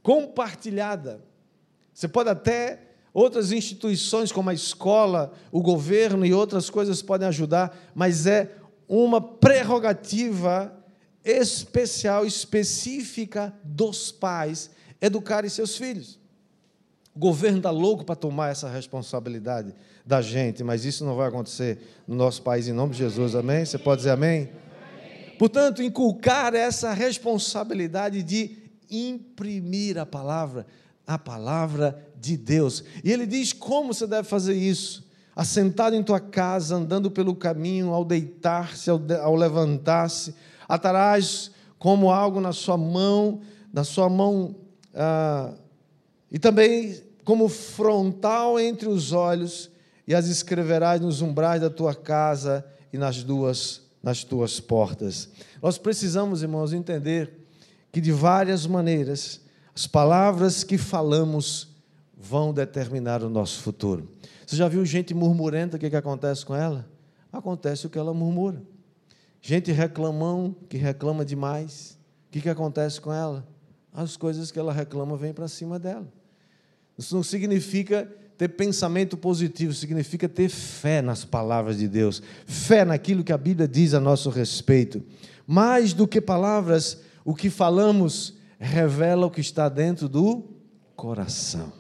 compartilhada. 0.04 1.22
Você 1.94 2.08
pode 2.08 2.30
até 2.30 2.80
outras 3.14 3.52
instituições 3.52 4.32
como 4.32 4.50
a 4.50 4.54
escola, 4.54 5.34
o 5.52 5.62
governo 5.62 6.26
e 6.26 6.34
outras 6.34 6.70
coisas 6.70 7.02
podem 7.02 7.28
ajudar, 7.28 7.78
mas 7.96 8.26
é 8.26 8.56
uma 8.88 9.22
prerrogativa 9.22 10.76
especial, 11.24 12.26
específica 12.26 13.54
dos 13.64 14.12
pais 14.12 14.72
educarem 15.02 15.50
seus 15.50 15.78
filhos. 15.78 16.19
O 17.16 17.20
governo 17.20 17.58
está 17.58 17.72
louco 17.72 18.04
para 18.04 18.16
tomar 18.16 18.50
essa 18.50 18.70
responsabilidade 18.70 19.74
da 20.06 20.22
gente, 20.22 20.64
mas 20.64 20.86
isso 20.86 21.04
não 21.04 21.16
vai 21.16 21.28
acontecer 21.28 21.80
no 22.08 22.16
nosso 22.16 22.42
país, 22.42 22.68
em 22.68 22.74
nome 22.74 22.94
de 22.94 23.00
Jesus, 23.00 23.36
amém? 23.36 23.66
Você 23.66 23.78
pode 23.78 24.00
dizer 24.00 24.12
amém? 24.12 24.50
Portanto, 25.38 25.82
inculcar 25.82 26.54
essa 26.54 26.94
responsabilidade 26.94 28.22
de 28.24 28.58
imprimir 28.90 29.98
a 29.98 30.06
palavra, 30.06 30.66
a 31.06 31.18
palavra 31.18 31.98
de 32.20 32.36
Deus. 32.36 32.84
E 33.04 33.12
ele 33.12 33.26
diz 33.26 33.54
como 33.54 33.94
você 33.94 34.06
deve 34.06 34.28
fazer 34.28 34.54
isso. 34.54 35.08
Assentado 35.36 35.96
em 35.96 36.04
tua 36.04 36.20
casa, 36.20 36.76
andando 36.76 37.10
pelo 37.10 37.34
caminho, 37.34 37.94
ao 37.94 38.04
deitar-se, 38.04 38.90
ao, 38.90 39.00
ao 39.22 39.36
levantar-se, 39.36 40.36
atarás 40.68 41.52
como 41.78 42.12
algo 42.12 42.42
na 42.42 42.52
sua 42.52 42.78
mão, 42.78 43.40
na 43.72 43.86
sua 43.86 44.10
mão, 44.10 44.56
ah, 44.94 45.54
e 46.32 46.38
também 46.38 47.02
como 47.24 47.48
frontal 47.48 48.60
entre 48.60 48.88
os 48.88 49.12
olhos, 49.12 49.70
e 50.08 50.16
as 50.16 50.28
escreverás 50.28 51.00
nos 51.00 51.22
umbrais 51.22 51.62
da 51.62 51.70
tua 51.70 51.94
casa 51.94 52.66
e 52.92 52.98
nas 52.98 53.24
duas 53.24 53.88
nas 54.02 54.24
tuas 54.24 54.60
portas. 54.60 55.30
Nós 55.62 55.78
precisamos, 55.78 56.42
irmãos, 56.42 56.74
entender 56.74 57.46
que 57.92 58.00
de 58.00 58.12
várias 58.12 58.66
maneiras 58.66 59.42
as 59.76 59.88
palavras 59.88 60.64
que 60.64 60.78
falamos 60.78 61.70
vão 62.18 62.54
determinar 62.54 63.24
o 63.24 63.30
nosso 63.30 63.62
futuro. 63.62 64.10
Você 64.46 64.56
já 64.56 64.68
viu 64.68 64.86
gente 64.86 65.14
murmurenta, 65.14 65.78
o 65.78 65.80
que, 65.80 65.90
que 65.90 65.96
acontece 65.96 66.46
com 66.46 66.56
ela? 66.56 66.86
Acontece 67.32 67.88
o 67.88 67.90
que 67.90 67.98
ela 67.98 68.14
murmura. 68.14 68.62
Gente 69.42 69.72
reclamão, 69.72 70.54
que 70.68 70.76
reclama 70.76 71.24
demais, 71.24 71.98
o 72.28 72.32
que, 72.32 72.42
que 72.42 72.50
acontece 72.50 73.00
com 73.00 73.14
ela? 73.14 73.48
As 73.94 74.18
coisas 74.18 74.52
que 74.52 74.60
ela 74.60 74.74
reclama 74.74 75.16
vêm 75.16 75.34
para 75.34 75.48
cima 75.48 75.80
dela. 75.80 76.12
Isso 77.00 77.16
não 77.16 77.24
significa 77.24 78.14
ter 78.38 78.50
pensamento 78.50 79.16
positivo, 79.16 79.74
significa 79.74 80.28
ter 80.28 80.50
fé 80.50 81.02
nas 81.02 81.24
palavras 81.24 81.78
de 81.78 81.88
Deus, 81.88 82.22
fé 82.46 82.84
naquilo 82.84 83.24
que 83.24 83.32
a 83.32 83.38
Bíblia 83.38 83.70
diz 83.70 83.94
a 83.94 84.02
nosso 84.02 84.30
respeito. 84.30 85.02
Mais 85.48 85.94
do 85.94 86.06
que 86.06 86.20
palavras, 86.20 87.00
o 87.24 87.34
que 87.34 87.50
falamos 87.50 88.34
revela 88.60 89.26
o 89.26 89.32
que 89.32 89.40
está 89.40 89.70
dentro 89.70 90.10
do 90.10 90.44
coração. 90.94 91.72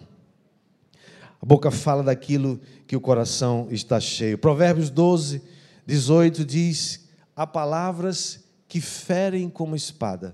A 1.42 1.46
boca 1.46 1.70
fala 1.70 2.02
daquilo 2.02 2.58
que 2.88 2.96
o 2.96 3.02
coração 3.02 3.68
está 3.70 4.00
cheio. 4.00 4.38
Provérbios 4.38 4.90
12, 4.90 5.42
18 5.86 6.46
diz: 6.46 7.10
Há 7.36 7.46
palavras 7.46 8.40
que 8.70 8.80
ferem 8.80 9.50
como 9.50 9.76
espada, 9.76 10.34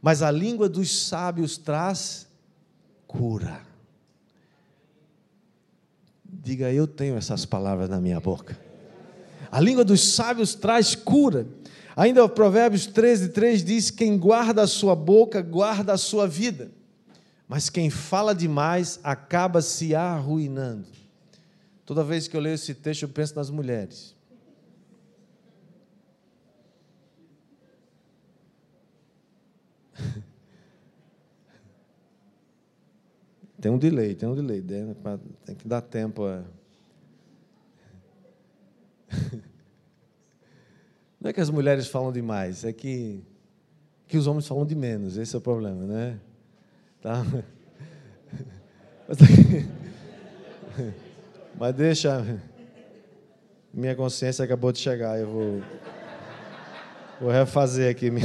mas 0.00 0.22
a 0.22 0.30
língua 0.30 0.66
dos 0.66 1.06
sábios 1.06 1.58
traz 1.58 2.26
cura. 3.06 3.67
Diga, 6.40 6.72
eu 6.72 6.86
tenho 6.86 7.16
essas 7.16 7.44
palavras 7.44 7.88
na 7.88 8.00
minha 8.00 8.20
boca. 8.20 8.56
A 9.50 9.60
língua 9.60 9.84
dos 9.84 10.14
sábios 10.14 10.54
traz 10.54 10.94
cura. 10.94 11.48
Ainda 11.96 12.24
o 12.24 12.28
Provérbios 12.28 12.86
13, 12.86 13.30
3 13.30 13.64
diz: 13.64 13.90
Quem 13.90 14.16
guarda 14.16 14.62
a 14.62 14.66
sua 14.68 14.94
boca, 14.94 15.42
guarda 15.42 15.92
a 15.92 15.98
sua 15.98 16.28
vida, 16.28 16.70
mas 17.48 17.68
quem 17.68 17.90
fala 17.90 18.32
demais 18.34 19.00
acaba 19.02 19.60
se 19.60 19.96
arruinando. 19.96 20.86
Toda 21.84 22.04
vez 22.04 22.28
que 22.28 22.36
eu 22.36 22.40
leio 22.40 22.54
esse 22.54 22.72
texto, 22.74 23.02
eu 23.02 23.08
penso 23.08 23.34
nas 23.34 23.50
mulheres. 23.50 24.14
Tem 33.60 33.72
um 33.72 33.78
delay, 33.78 34.14
tem 34.14 34.28
um 34.28 34.34
delay, 34.34 34.62
tem 35.44 35.56
que 35.56 35.66
dar 35.66 35.80
tempo. 35.80 36.24
A... 36.24 36.44
Não 41.20 41.30
é 41.30 41.32
que 41.32 41.40
as 41.40 41.50
mulheres 41.50 41.88
falam 41.88 42.12
demais, 42.12 42.64
é 42.64 42.72
que, 42.72 43.20
que 44.06 44.16
os 44.16 44.28
homens 44.28 44.46
falam 44.46 44.64
de 44.64 44.76
menos, 44.76 45.16
esse 45.16 45.34
é 45.34 45.38
o 45.38 45.40
problema, 45.40 45.84
né? 45.84 46.20
Tá? 47.02 47.26
Mas 51.58 51.74
deixa. 51.74 52.40
Minha 53.74 53.96
consciência 53.96 54.44
acabou 54.44 54.70
de 54.70 54.78
chegar, 54.78 55.18
eu 55.18 55.28
vou, 55.28 55.60
vou 57.20 57.30
refazer 57.30 57.90
aqui. 57.90 58.12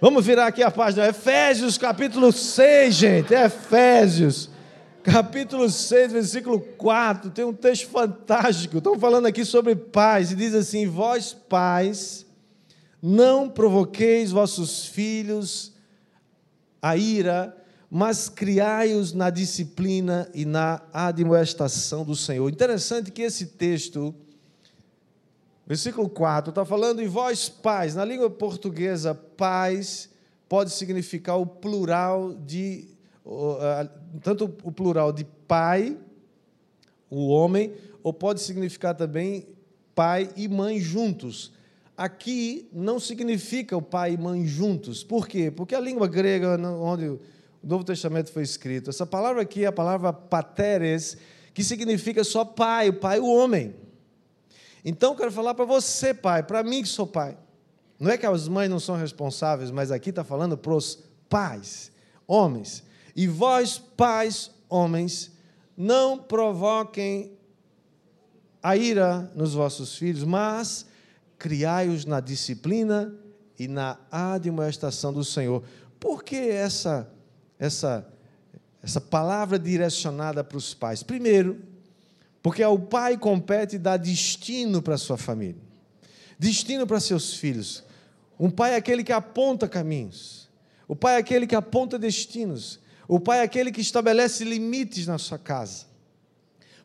Vamos 0.00 0.24
virar 0.24 0.46
aqui 0.46 0.62
a 0.62 0.70
página. 0.70 1.08
Efésios 1.08 1.76
capítulo 1.76 2.30
6, 2.30 2.94
gente. 2.94 3.34
Efésios 3.34 4.48
capítulo 5.02 5.68
6, 5.68 6.12
versículo 6.12 6.60
4, 6.60 7.30
tem 7.30 7.44
um 7.44 7.52
texto 7.52 7.88
fantástico. 7.88 8.78
Estão 8.78 8.96
falando 8.96 9.26
aqui 9.26 9.44
sobre 9.44 9.74
pais, 9.74 10.30
e 10.30 10.36
diz 10.36 10.54
assim: 10.54 10.86
Vós, 10.86 11.32
pais, 11.32 12.24
não 13.02 13.48
provoqueis 13.48 14.30
vossos 14.30 14.86
filhos 14.86 15.72
a 16.80 16.96
ira, 16.96 17.56
mas 17.90 18.28
criai-os 18.28 19.12
na 19.12 19.30
disciplina 19.30 20.30
e 20.32 20.44
na 20.44 20.80
admoestação 20.92 22.04
do 22.04 22.14
Senhor. 22.14 22.48
Interessante 22.48 23.10
que 23.10 23.22
esse 23.22 23.46
texto, 23.46 24.14
versículo 25.68 26.08
4, 26.08 26.48
está 26.48 26.64
falando 26.64 27.02
em 27.02 27.06
vós, 27.06 27.48
pais. 27.48 27.94
Na 27.94 28.04
língua 28.04 28.30
portuguesa, 28.30 29.14
pais 29.14 30.08
pode 30.48 30.70
significar 30.70 31.38
o 31.38 31.46
plural 31.46 32.32
de 32.32 32.88
tanto 34.22 34.44
o 34.62 34.72
plural 34.72 35.12
de 35.12 35.22
pai, 35.46 35.98
o 37.10 37.28
homem, 37.28 37.74
ou 38.02 38.10
pode 38.10 38.40
significar 38.40 38.94
também 38.94 39.46
pai 39.94 40.30
e 40.34 40.48
mãe 40.48 40.80
juntos. 40.80 41.52
Aqui 41.94 42.66
não 42.72 42.98
significa 42.98 43.76
o 43.76 43.82
pai 43.82 44.14
e 44.14 44.16
mãe 44.16 44.46
juntos. 44.46 45.04
Por 45.04 45.28
quê? 45.28 45.50
Porque 45.50 45.74
a 45.74 45.80
língua 45.80 46.08
grega, 46.08 46.56
onde 46.80 47.08
o 47.08 47.20
Novo 47.62 47.84
Testamento 47.84 48.32
foi 48.32 48.42
escrito, 48.42 48.88
essa 48.88 49.04
palavra 49.04 49.42
aqui 49.42 49.64
é 49.64 49.66
a 49.66 49.72
palavra 49.72 50.10
pateres, 50.10 51.18
que 51.52 51.62
significa 51.62 52.24
só 52.24 52.46
pai, 52.46 52.88
o 52.88 52.94
pai, 52.94 53.20
o 53.20 53.26
homem. 53.26 53.74
Então, 54.84 55.14
quero 55.14 55.32
falar 55.32 55.54
para 55.54 55.64
você, 55.64 56.14
pai, 56.14 56.42
para 56.42 56.62
mim 56.62 56.82
que 56.82 56.88
sou 56.88 57.06
pai. 57.06 57.36
Não 57.98 58.10
é 58.10 58.16
que 58.16 58.26
as 58.26 58.46
mães 58.46 58.70
não 58.70 58.78
são 58.78 58.96
responsáveis, 58.96 59.70
mas 59.70 59.90
aqui 59.90 60.10
está 60.10 60.22
falando 60.22 60.56
para 60.56 60.72
os 60.72 61.02
pais, 61.28 61.90
homens. 62.26 62.84
E 63.14 63.26
vós, 63.26 63.78
pais, 63.78 64.50
homens, 64.68 65.32
não 65.76 66.18
provoquem 66.18 67.36
a 68.62 68.76
ira 68.76 69.30
nos 69.34 69.54
vossos 69.54 69.96
filhos, 69.96 70.24
mas 70.24 70.86
criai-os 71.38 72.04
na 72.04 72.20
disciplina 72.20 73.14
e 73.58 73.66
na 73.66 73.98
admoestação 74.10 75.12
do 75.12 75.24
Senhor. 75.24 75.62
Por 75.98 76.22
que 76.22 76.36
essa, 76.36 77.10
essa 77.58 78.06
essa 78.82 79.00
palavra 79.00 79.58
direcionada 79.58 80.42
para 80.44 80.56
os 80.56 80.72
pais. 80.74 81.02
Primeiro, 81.02 81.60
porque 82.48 82.62
ao 82.62 82.78
pai 82.78 83.18
compete 83.18 83.76
dar 83.76 83.98
destino 83.98 84.80
para 84.80 84.94
a 84.94 84.96
sua 84.96 85.18
família, 85.18 85.60
destino 86.38 86.86
para 86.86 86.98
seus 86.98 87.34
filhos. 87.34 87.84
Um 88.40 88.48
pai 88.48 88.72
é 88.72 88.76
aquele 88.76 89.04
que 89.04 89.12
aponta 89.12 89.68
caminhos, 89.68 90.48
o 90.88 90.96
pai 90.96 91.16
é 91.16 91.18
aquele 91.18 91.46
que 91.46 91.54
aponta 91.54 91.98
destinos, 91.98 92.80
o 93.06 93.20
pai 93.20 93.40
é 93.40 93.42
aquele 93.42 93.70
que 93.70 93.82
estabelece 93.82 94.44
limites 94.44 95.06
na 95.06 95.18
sua 95.18 95.36
casa. 95.36 95.84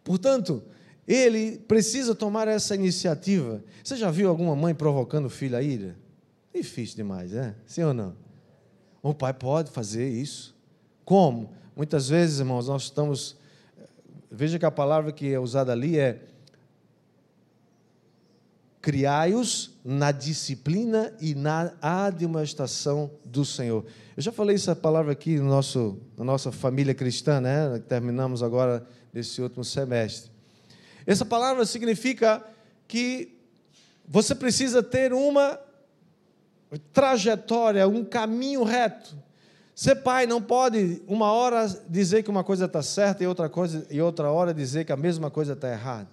Portanto, 0.04 0.62
ele 1.08 1.60
precisa 1.60 2.14
tomar 2.14 2.50
essa 2.50 2.76
iniciativa. 2.76 3.64
Você 3.82 3.96
já 3.96 4.12
viu 4.12 4.28
alguma 4.28 4.58
mãe 4.58 4.76
provocando 4.76 5.28
o 5.28 5.30
filho 5.30 5.56
a 5.56 5.62
ira? 5.62 5.98
Difícil 6.54 6.98
demais, 6.98 7.32
né? 7.32 7.56
Sim 7.66 7.84
ou 7.84 7.94
não? 7.94 8.18
O 9.02 9.14
pai 9.14 9.34
pode 9.34 9.72
fazer 9.72 10.10
isso. 10.10 10.54
Como? 11.06 11.54
Muitas 11.74 12.10
vezes, 12.10 12.40
irmãos, 12.40 12.68
nós 12.68 12.84
estamos. 12.84 13.42
Veja 14.36 14.58
que 14.58 14.66
a 14.66 14.72
palavra 14.72 15.12
que 15.12 15.32
é 15.32 15.40
usada 15.40 15.72
ali 15.72 16.00
é 16.00 16.20
criai-os 18.82 19.78
na 19.86 20.12
disciplina 20.12 21.14
e 21.22 21.36
na 21.36 21.72
admoestação 21.80 23.12
do 23.24 23.46
Senhor. 23.46 23.86
Eu 24.18 24.24
já 24.24 24.32
falei 24.32 24.56
essa 24.56 24.76
palavra 24.76 25.12
aqui 25.12 25.38
no 25.38 25.46
nosso, 25.46 26.00
na 26.18 26.26
nossa 26.26 26.52
família 26.52 26.96
cristã, 26.96 27.40
né? 27.40 27.78
Terminamos 27.88 28.42
agora 28.42 28.86
nesse 29.14 29.40
último 29.40 29.64
semestre. 29.64 30.32
Essa 31.06 31.24
palavra 31.24 31.64
significa 31.64 32.44
que 32.88 33.38
você 34.08 34.34
precisa 34.34 34.82
ter 34.82 35.14
uma 35.14 35.60
trajetória, 36.92 37.88
um 37.88 38.04
caminho 38.04 38.64
reto. 38.64 39.16
Ser 39.76 39.96
pai 39.96 40.28
não 40.28 40.42
pode 40.42 41.02
uma 41.08 41.32
hora 41.32 41.68
dizer 41.90 42.24
que 42.24 42.30
uma 42.30 42.44
coisa 42.44 42.66
está 42.66 42.84
certa 42.84 43.24
e 43.24 43.28
outra 43.28 43.50
coisa 43.50 43.86
e 43.90 44.00
outra 44.00 44.32
hora 44.32 44.54
dizer 44.54 44.86
que 44.86 44.92
a 44.92 44.98
mesma 44.98 45.32
coisa 45.32 45.54
está 45.54 45.72
errada. 45.72 46.08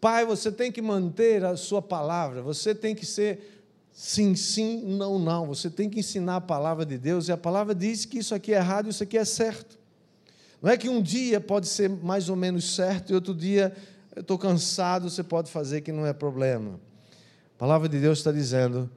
Pai, 0.00 0.24
você 0.24 0.52
tem 0.52 0.70
que 0.70 0.82
manter 0.82 1.44
a 1.44 1.56
sua 1.56 1.80
palavra, 1.80 2.42
você 2.42 2.74
tem 2.74 2.94
que 2.94 3.06
ser 3.06 3.62
sim, 3.92 4.34
sim, 4.34 4.82
não, 4.84 5.18
não. 5.18 5.46
Você 5.46 5.68
tem 5.68 5.88
que 5.90 6.00
ensinar 6.00 6.36
a 6.36 6.40
palavra 6.40 6.86
de 6.86 6.96
Deus 6.96 7.28
e 7.28 7.32
a 7.32 7.36
palavra 7.36 7.74
diz 7.74 8.04
que 8.04 8.18
isso 8.18 8.34
aqui 8.34 8.52
é 8.52 8.56
errado 8.56 8.86
e 8.86 8.90
isso 8.90 9.02
aqui 9.02 9.18
é 9.18 9.24
certo. 9.24 9.78
Não 10.60 10.70
é 10.70 10.76
que 10.76 10.88
um 10.88 11.02
dia 11.02 11.40
pode 11.40 11.66
ser 11.66 11.90
mais 11.90 12.28
ou 12.28 12.36
menos 12.36 12.74
certo 12.76 13.10
e 13.10 13.14
outro 13.14 13.34
dia 13.34 13.74
eu 14.14 14.20
estou 14.20 14.38
cansado, 14.38 15.10
você 15.10 15.22
pode 15.22 15.50
fazer 15.50 15.80
que 15.80 15.90
não 15.90 16.06
é 16.06 16.12
problema. 16.12 16.78
A 17.56 17.58
palavra 17.58 17.88
de 17.88 17.98
Deus 17.98 18.18
está 18.18 18.30
dizendo 18.30 18.90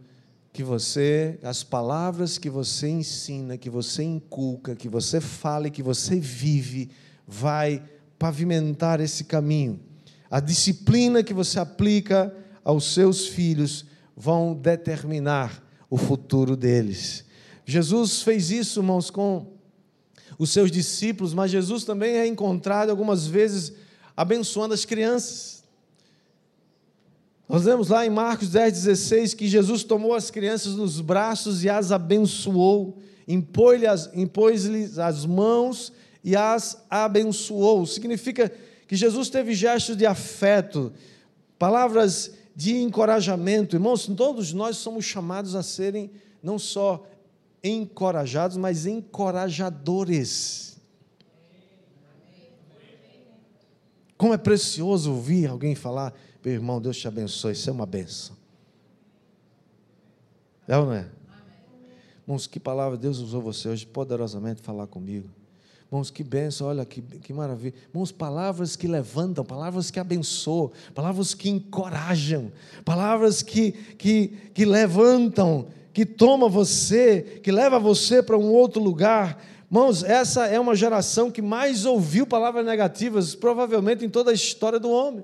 que 0.55 0.63
você, 0.63 1.37
as 1.43 1.63
palavras 1.63 2.37
que 2.39 2.49
você 2.49 2.87
ensina, 2.87 3.57
que 3.57 3.69
você 3.69 4.01
inculca, 4.03 4.75
que 4.75 4.89
você 4.89 5.21
fala 5.21 5.67
e 5.67 5.71
que 5.71 5.83
você 5.83 6.19
vive, 6.19 6.89
vai 7.27 7.83
pavimentar 8.17 8.99
esse 8.99 9.25
caminho 9.25 9.79
a 10.29 10.39
disciplina 10.39 11.23
que 11.23 11.33
você 11.33 11.59
aplica 11.59 12.35
aos 12.63 12.93
seus 12.93 13.27
filhos 13.27 13.85
vão 14.15 14.53
determinar 14.53 15.63
o 15.89 15.97
futuro 15.97 16.55
deles. 16.55 17.23
Jesus 17.65 18.21
fez 18.21 18.51
isso, 18.51 18.79
irmãos, 18.79 19.09
com 19.09 19.53
os 20.37 20.49
seus 20.49 20.71
discípulos, 20.71 21.33
mas 21.33 21.51
Jesus 21.51 21.83
também 21.83 22.17
é 22.17 22.27
encontrado 22.27 22.89
algumas 22.89 23.25
vezes 23.25 23.73
abençoando 24.17 24.73
as 24.73 24.83
crianças. 24.83 25.63
Nós 27.47 27.65
vemos 27.65 27.89
lá 27.89 28.05
em 28.05 28.09
Marcos 28.09 28.49
10, 28.49 28.73
16 28.73 29.33
que 29.35 29.47
Jesus 29.47 29.83
tomou 29.83 30.15
as 30.15 30.31
crianças 30.31 30.75
nos 30.75 30.99
braços 30.99 31.63
e 31.63 31.69
as 31.69 31.91
abençoou, 31.91 32.97
impôs-lhes 33.27 34.09
impôs 34.15 34.97
as 34.97 35.25
mãos 35.25 35.93
e 36.23 36.35
as 36.35 36.83
abençoou. 36.89 37.85
Significa 37.85 38.51
que 38.87 38.95
Jesus 38.95 39.29
teve 39.29 39.53
gestos 39.53 39.95
de 39.95 40.07
afeto, 40.07 40.91
palavras 41.59 42.33
de 42.55 42.77
encorajamento. 42.77 43.75
Irmãos, 43.75 44.07
todos 44.07 44.51
nós 44.51 44.77
somos 44.77 45.05
chamados 45.05 45.55
a 45.55 45.61
serem 45.61 46.09
não 46.41 46.57
só 46.57 47.05
encorajados, 47.63 48.57
mas 48.57 48.87
encorajadores. 48.87 50.77
Como 54.17 54.33
é 54.33 54.37
precioso 54.37 55.11
ouvir 55.11 55.47
alguém 55.47 55.75
falar, 55.75 56.13
meu 56.45 56.53
irmão, 56.53 56.79
Deus 56.79 56.95
te 56.95 57.07
abençoe, 57.07 57.53
isso 57.53 57.67
é 57.67 57.73
uma 57.73 57.87
benção. 57.87 58.35
É 60.67 60.77
ou 60.77 60.85
não 60.85 60.93
é? 60.93 61.07
Irmãos, 62.21 62.45
que 62.45 62.59
palavra 62.59 62.95
Deus 62.95 63.17
usou 63.17 63.41
você 63.41 63.67
hoje 63.67 63.83
poderosamente 63.83 64.61
falar 64.61 64.85
comigo. 64.85 65.27
Irmãos, 65.87 66.11
que 66.11 66.23
benção, 66.23 66.67
olha 66.67 66.85
que, 66.85 67.01
que 67.01 67.33
maravilha. 67.33 67.73
Irmãos, 67.89 68.11
palavras 68.11 68.75
que 68.75 68.87
levantam, 68.87 69.43
palavras 69.43 69.89
que 69.89 69.99
abençoam, 69.99 70.71
palavras 70.93 71.33
que 71.33 71.49
encorajam, 71.49 72.51
palavras 72.83 73.41
que, 73.41 73.71
que, 73.71 74.27
que 74.53 74.65
levantam, 74.65 75.67
que 75.91 76.05
toma 76.05 76.47
você, 76.47 77.39
que 77.41 77.51
leva 77.51 77.79
você 77.79 78.21
para 78.21 78.37
um 78.37 78.51
outro 78.51 78.81
lugar. 78.81 79.43
Irmãos, 79.65 80.03
essa 80.03 80.45
é 80.45 80.59
uma 80.59 80.75
geração 80.75 81.31
que 81.31 81.41
mais 81.41 81.85
ouviu 81.85 82.27
palavras 82.27 82.63
negativas, 82.63 83.33
provavelmente 83.33 84.05
em 84.05 84.09
toda 84.09 84.29
a 84.29 84.33
história 84.33 84.79
do 84.79 84.91
homem. 84.91 85.23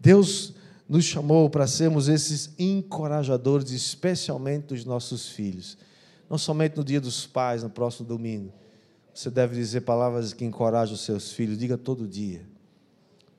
Deus 0.00 0.54
nos 0.88 1.04
chamou 1.04 1.48
para 1.50 1.66
sermos 1.66 2.08
esses 2.08 2.50
encorajadores, 2.58 3.70
especialmente 3.70 4.68
dos 4.68 4.84
nossos 4.84 5.28
filhos. 5.28 5.76
Não 6.28 6.38
somente 6.38 6.76
no 6.76 6.82
dia 6.82 7.00
dos 7.00 7.26
pais, 7.26 7.62
no 7.62 7.70
próximo 7.70 8.08
domingo, 8.08 8.52
você 9.12 9.30
deve 9.30 9.54
dizer 9.54 9.82
palavras 9.82 10.32
que 10.32 10.44
encorajam 10.44 10.94
os 10.94 11.02
seus 11.02 11.32
filhos. 11.32 11.58
Diga 11.58 11.76
todo 11.76 12.08
dia. 12.08 12.42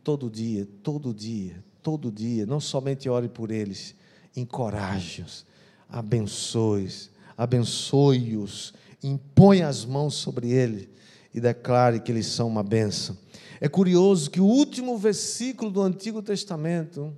Todo 0.04 0.30
dia, 0.30 0.68
todo 0.84 1.14
dia, 1.14 1.64
todo 1.82 2.12
dia. 2.12 2.46
Não 2.46 2.60
somente 2.60 3.10
ore 3.10 3.28
por 3.28 3.52
eles, 3.52 3.96
encoraje-os, 4.36 5.46
abençoe-os, 5.90 7.10
abençoe-os, 7.38 8.74
impõe 9.04 9.62
as 9.62 9.86
mãos 9.86 10.16
sobre 10.16 10.52
eles 10.52 10.88
e 11.34 11.40
declare 11.40 12.00
que 12.00 12.12
eles 12.12 12.28
são 12.28 12.48
uma 12.48 12.64
bênção. 12.64 13.18
É 13.64 13.70
curioso 13.70 14.32
que 14.32 14.42
o 14.42 14.46
último 14.46 14.98
versículo 14.98 15.70
do 15.70 15.84
Antigo 15.84 16.20
Testamento, 16.24 17.16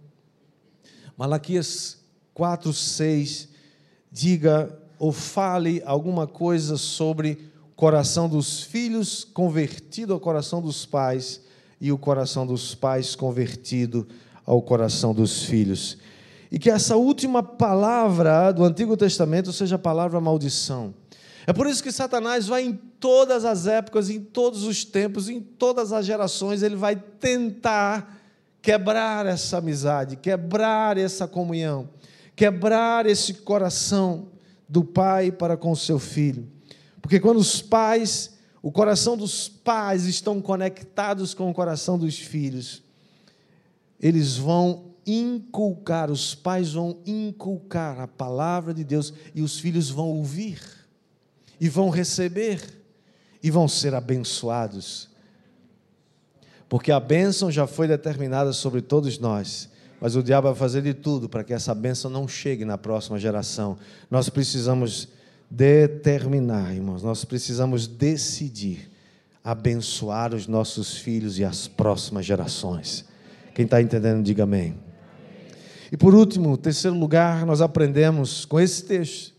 Malaquias 1.17 1.99
4, 2.33 2.73
6, 2.73 3.47
diga 4.11 4.77
ou 4.99 5.13
fale 5.13 5.81
alguma 5.85 6.27
coisa 6.27 6.75
sobre 6.75 7.49
coração 7.77 8.27
dos 8.27 8.61
filhos 8.61 9.23
convertido 9.23 10.11
ao 10.11 10.19
coração 10.19 10.61
dos 10.61 10.85
pais 10.85 11.39
e 11.79 11.93
o 11.93 11.97
coração 11.97 12.45
dos 12.45 12.75
pais 12.75 13.15
convertido 13.15 14.05
ao 14.45 14.61
coração 14.61 15.13
dos 15.13 15.43
filhos. 15.43 15.97
E 16.51 16.59
que 16.59 16.69
essa 16.69 16.97
última 16.97 17.41
palavra 17.41 18.51
do 18.51 18.65
Antigo 18.65 18.97
Testamento 18.97 19.53
seja 19.53 19.77
a 19.77 19.79
palavra 19.79 20.19
maldição. 20.19 20.93
É 21.45 21.51
por 21.51 21.67
isso 21.67 21.83
que 21.83 21.91
Satanás 21.91 22.47
vai 22.47 22.63
em 22.63 22.73
todas 22.73 23.43
as 23.43 23.67
épocas, 23.67 24.09
em 24.09 24.19
todos 24.19 24.63
os 24.63 24.85
tempos, 24.85 25.27
em 25.27 25.41
todas 25.41 25.91
as 25.91 26.05
gerações, 26.05 26.63
ele 26.63 26.75
vai 26.75 26.95
tentar 26.95 28.21
quebrar 28.61 29.25
essa 29.25 29.57
amizade, 29.57 30.15
quebrar 30.15 30.97
essa 30.97 31.27
comunhão, 31.27 31.89
quebrar 32.33 33.05
esse 33.05 33.33
coração 33.33 34.29
do 34.69 34.85
pai 34.85 35.31
para 35.31 35.57
com 35.57 35.71
o 35.71 35.75
seu 35.75 35.99
filho. 35.99 36.47
Porque 37.01 37.19
quando 37.19 37.37
os 37.37 37.61
pais, 37.61 38.37
o 38.61 38.71
coração 38.71 39.17
dos 39.17 39.49
pais 39.49 40.05
estão 40.05 40.41
conectados 40.41 41.33
com 41.33 41.51
o 41.51 41.53
coração 41.53 41.99
dos 41.99 42.17
filhos, 42.17 42.81
eles 43.99 44.37
vão 44.37 44.93
inculcar, 45.05 46.09
os 46.09 46.33
pais 46.33 46.71
vão 46.71 46.99
inculcar 47.05 47.99
a 47.99 48.07
palavra 48.07 48.73
de 48.73 48.85
Deus 48.85 49.13
e 49.35 49.41
os 49.41 49.59
filhos 49.59 49.89
vão 49.89 50.07
ouvir 50.07 50.82
e 51.63 51.69
vão 51.69 51.89
receber 51.89 52.59
e 53.41 53.49
vão 53.49 53.69
ser 53.69 53.95
abençoados. 53.95 55.07
Porque 56.67 56.91
a 56.91 56.99
bênção 56.99 57.49
já 57.49 57.65
foi 57.65 57.87
determinada 57.87 58.51
sobre 58.51 58.81
todos 58.81 59.17
nós, 59.17 59.69
mas 60.01 60.17
o 60.17 60.21
diabo 60.21 60.49
vai 60.49 60.57
fazer 60.57 60.81
de 60.81 60.93
tudo 60.93 61.29
para 61.29 61.41
que 61.41 61.53
essa 61.53 61.73
bênção 61.73 62.11
não 62.11 62.27
chegue 62.27 62.65
na 62.65 62.77
próxima 62.77 63.17
geração. 63.17 63.77
Nós 64.11 64.27
precisamos 64.27 65.07
determinar, 65.49 66.75
irmãos, 66.75 67.01
nós 67.01 67.23
precisamos 67.23 67.87
decidir 67.87 68.91
abençoar 69.41 70.35
os 70.35 70.47
nossos 70.47 70.97
filhos 70.97 71.39
e 71.39 71.45
as 71.45 71.65
próximas 71.65 72.25
gerações. 72.25 73.05
Quem 73.55 73.63
está 73.63 73.81
entendendo, 73.81 74.21
diga 74.21 74.43
amém. 74.43 74.75
E 75.89 75.95
por 75.95 76.13
último, 76.13 76.57
terceiro 76.57 76.97
lugar, 76.97 77.45
nós 77.45 77.61
aprendemos 77.61 78.43
com 78.43 78.59
esse 78.59 78.83
texto 78.83 79.32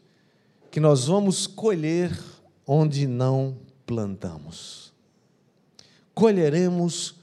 que 0.74 0.80
nós 0.80 1.04
vamos 1.04 1.46
colher 1.46 2.10
onde 2.66 3.06
não 3.06 3.56
plantamos. 3.87 4.92
Colheremos 6.12 7.14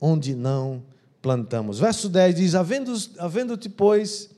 onde 0.00 0.32
não 0.32 0.80
plantamos. 1.20 1.80
Verso 1.80 2.08
10 2.08 2.36
diz: 2.36 2.54
Havendo-te, 2.54 3.10
havendo 3.18 3.58
pois, 3.70 4.30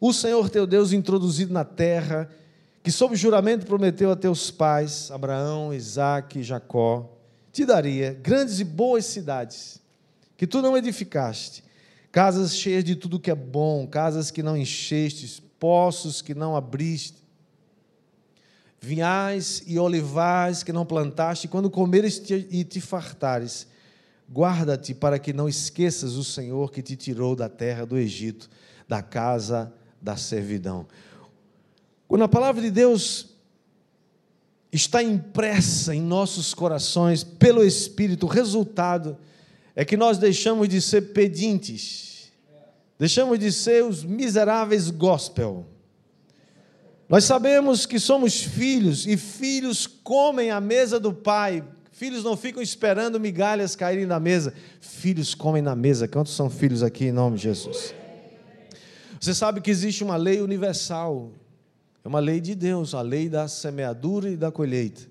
o 0.00 0.12
Senhor 0.12 0.50
teu 0.50 0.66
Deus 0.66 0.92
introduzido 0.92 1.52
na 1.52 1.64
terra, 1.64 2.28
que 2.82 2.90
sob 2.90 3.14
juramento 3.14 3.64
prometeu 3.64 4.10
a 4.10 4.16
teus 4.16 4.50
pais, 4.50 5.12
Abraão, 5.12 5.72
Isaque 5.72 6.40
e 6.40 6.42
Jacó, 6.42 7.16
te 7.52 7.64
daria 7.64 8.18
grandes 8.20 8.58
e 8.58 8.64
boas 8.64 9.04
cidades, 9.04 9.80
que 10.36 10.44
tu 10.44 10.60
não 10.60 10.76
edificaste, 10.76 11.62
casas 12.10 12.56
cheias 12.56 12.82
de 12.82 12.96
tudo 12.96 13.20
que 13.20 13.30
é 13.30 13.36
bom, 13.36 13.86
casas 13.86 14.32
que 14.32 14.42
não 14.42 14.56
enchestes, 14.56 15.40
poços 15.60 16.20
que 16.20 16.34
não 16.34 16.56
abriste, 16.56 17.27
vinhais 18.80 19.62
e 19.66 19.78
olivais 19.78 20.62
que 20.62 20.72
não 20.72 20.86
plantaste, 20.86 21.48
quando 21.48 21.70
comeres 21.70 22.22
e 22.28 22.64
te 22.64 22.80
fartares, 22.80 23.66
guarda-te 24.30 24.94
para 24.94 25.18
que 25.18 25.32
não 25.32 25.48
esqueças 25.48 26.14
o 26.14 26.24
Senhor 26.24 26.70
que 26.70 26.82
te 26.82 26.96
tirou 26.96 27.34
da 27.34 27.48
terra 27.48 27.84
do 27.84 27.96
Egito, 27.96 28.48
da 28.86 29.02
casa 29.02 29.72
da 30.00 30.16
servidão. 30.16 30.86
Quando 32.06 32.24
a 32.24 32.28
palavra 32.28 32.62
de 32.62 32.70
Deus 32.70 33.34
está 34.72 35.02
impressa 35.02 35.94
em 35.94 36.00
nossos 36.00 36.54
corações 36.54 37.24
pelo 37.24 37.64
Espírito, 37.64 38.26
o 38.26 38.28
resultado 38.28 39.16
é 39.74 39.84
que 39.84 39.96
nós 39.96 40.18
deixamos 40.18 40.68
de 40.68 40.80
ser 40.80 41.12
pedintes, 41.12 42.32
deixamos 42.98 43.38
de 43.38 43.50
ser 43.52 43.84
os 43.84 44.04
miseráveis 44.04 44.90
gospel. 44.90 45.66
Nós 47.08 47.24
sabemos 47.24 47.86
que 47.86 47.98
somos 47.98 48.42
filhos 48.42 49.06
e 49.06 49.16
filhos 49.16 49.86
comem 49.86 50.50
a 50.50 50.60
mesa 50.60 51.00
do 51.00 51.12
Pai. 51.12 51.64
Filhos 51.90 52.22
não 52.22 52.36
ficam 52.36 52.62
esperando 52.62 53.18
migalhas 53.18 53.74
caírem 53.74 54.06
na 54.06 54.20
mesa. 54.20 54.52
Filhos 54.80 55.34
comem 55.34 55.62
na 55.62 55.74
mesa. 55.74 56.06
Quantos 56.06 56.34
são 56.34 56.50
filhos 56.50 56.82
aqui 56.82 57.06
em 57.06 57.12
nome 57.12 57.36
de 57.36 57.44
Jesus? 57.44 57.94
Você 59.18 59.34
sabe 59.34 59.60
que 59.60 59.70
existe 59.70 60.04
uma 60.04 60.16
lei 60.16 60.40
universal 60.40 61.32
é 62.04 62.08
uma 62.08 62.20
lei 62.20 62.40
de 62.40 62.54
Deus, 62.54 62.94
a 62.94 63.02
lei 63.02 63.28
da 63.28 63.46
semeadura 63.48 64.30
e 64.30 64.36
da 64.36 64.50
colheita. 64.50 65.02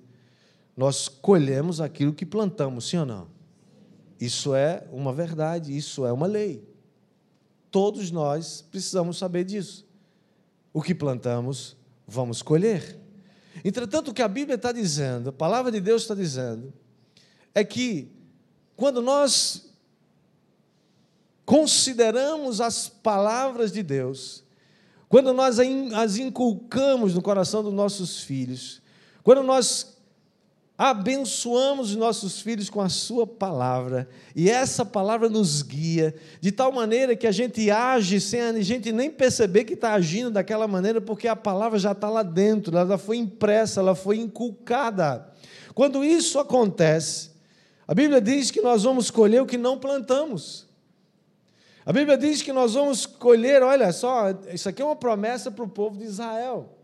Nós 0.76 1.08
colhemos 1.08 1.80
aquilo 1.80 2.12
que 2.12 2.26
plantamos, 2.26 2.90
sim 2.90 2.98
ou 2.98 3.06
não? 3.06 3.28
Isso 4.20 4.56
é 4.56 4.84
uma 4.92 5.14
verdade, 5.14 5.78
isso 5.78 6.08
é 6.08 6.12
uma 6.12 6.26
lei. 6.26 6.68
Todos 7.70 8.10
nós 8.10 8.64
precisamos 8.72 9.20
saber 9.20 9.44
disso. 9.44 9.86
O 10.74 10.82
que 10.82 10.96
plantamos, 10.96 11.78
vamos 12.08 12.42
colher. 12.42 12.98
Entretanto, 13.64 14.12
o 14.12 14.14
que 14.14 14.22
a 14.22 14.28
Bíblia 14.28 14.56
está 14.56 14.72
dizendo, 14.72 15.30
a 15.30 15.34
palavra 15.34 15.72
de 15.72 15.82
Deus 15.82 16.04
está 16.04 16.16
dizendo, 16.16 16.74
é 17.54 17.64
que 17.64 18.12
quando 18.76 19.02
nós 19.02 19.74
consideramos 21.46 22.62
as 22.62 22.88
palavras 22.88 23.72
de 23.72 23.82
Deus, 23.82 24.44
quando 25.10 25.34
nós 25.34 25.58
as 25.96 26.18
inculcamos 26.18 27.14
no 27.14 27.22
coração 27.22 27.64
dos 27.64 27.74
nossos 27.74 28.22
filhos, 28.22 28.82
quando 29.24 29.44
nós 29.44 29.97
abençoamos 30.78 31.90
os 31.90 31.96
nossos 31.96 32.40
filhos 32.40 32.70
com 32.70 32.80
a 32.80 32.88
Sua 32.88 33.26
palavra, 33.26 34.08
e 34.36 34.50
essa 34.50 34.86
palavra 34.86 35.28
nos 35.28 35.64
guia, 35.64 36.14
de 36.40 36.52
tal 36.52 36.72
maneira 36.72 37.16
que 37.16 37.26
a 37.26 37.32
gente 37.32 37.72
age 37.72 38.22
sem 38.22 38.42
a 38.42 38.62
gente 38.62 38.92
nem 38.92 39.10
perceber 39.10 39.64
que 39.64 39.74
está 39.74 39.94
agindo 39.94 40.30
daquela 40.30 40.68
maneira, 40.68 41.02
porque 41.02 41.28
a 41.28 41.36
palavra 41.36 41.80
já 41.80 41.94
está 41.94 42.10
lá 42.10 42.22
dentro, 42.22 42.78
ela 42.78 42.98
foi 42.98 43.18
impressa, 43.18 43.80
ela 43.80 43.96
foi 43.96 44.18
inculcada. 44.18 45.28
Quando 45.74 46.06
isso 46.06 46.38
acontece, 46.38 47.32
a 47.88 47.96
Bíblia 47.96 48.22
diz 48.22 48.52
que 48.52 48.62
nós 48.62 48.84
vamos 48.84 49.10
colher 49.10 49.42
o 49.42 49.48
que 49.48 49.58
não 49.58 49.80
plantamos. 49.80 50.68
A 51.84 51.92
Bíblia 51.94 52.18
diz 52.18 52.42
que 52.42 52.52
nós 52.54 52.74
vamos 52.74 53.06
colher, 53.06 53.64
olha 53.64 53.92
só, 53.94 54.26
isso 54.54 54.70
aqui 54.70 54.82
é 54.82 54.86
uma 54.86 54.96
promessa 54.96 55.50
para 55.50 55.64
o 55.64 55.70
povo 55.70 55.98
de 55.98 56.04
Israel. 56.04 56.77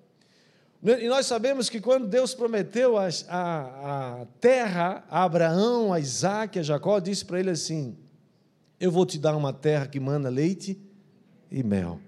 E 0.83 1.07
nós 1.07 1.25
sabemos 1.25 1.69
que 1.69 1.79
quando 1.79 2.05
Deus 2.07 2.33
prometeu 2.33 2.97
a, 2.97 3.07
a, 3.29 4.21
a 4.21 4.25
terra 4.41 5.01
a 5.09 5.23
Abraão, 5.23 5.93
a 5.93 5.99
Isaac, 5.99 6.59
a 6.59 6.61
Jacó, 6.61 6.99
disse 6.99 7.23
para 7.23 7.39
ele 7.39 7.51
assim: 7.51 7.95
Eu 8.77 8.91
vou 8.91 9.05
te 9.05 9.17
dar 9.17 9.33
uma 9.37 9.53
terra 9.53 9.87
que 9.87 9.97
manda 9.97 10.27
leite 10.27 10.77
e 11.49 11.63
mel. 11.63 12.01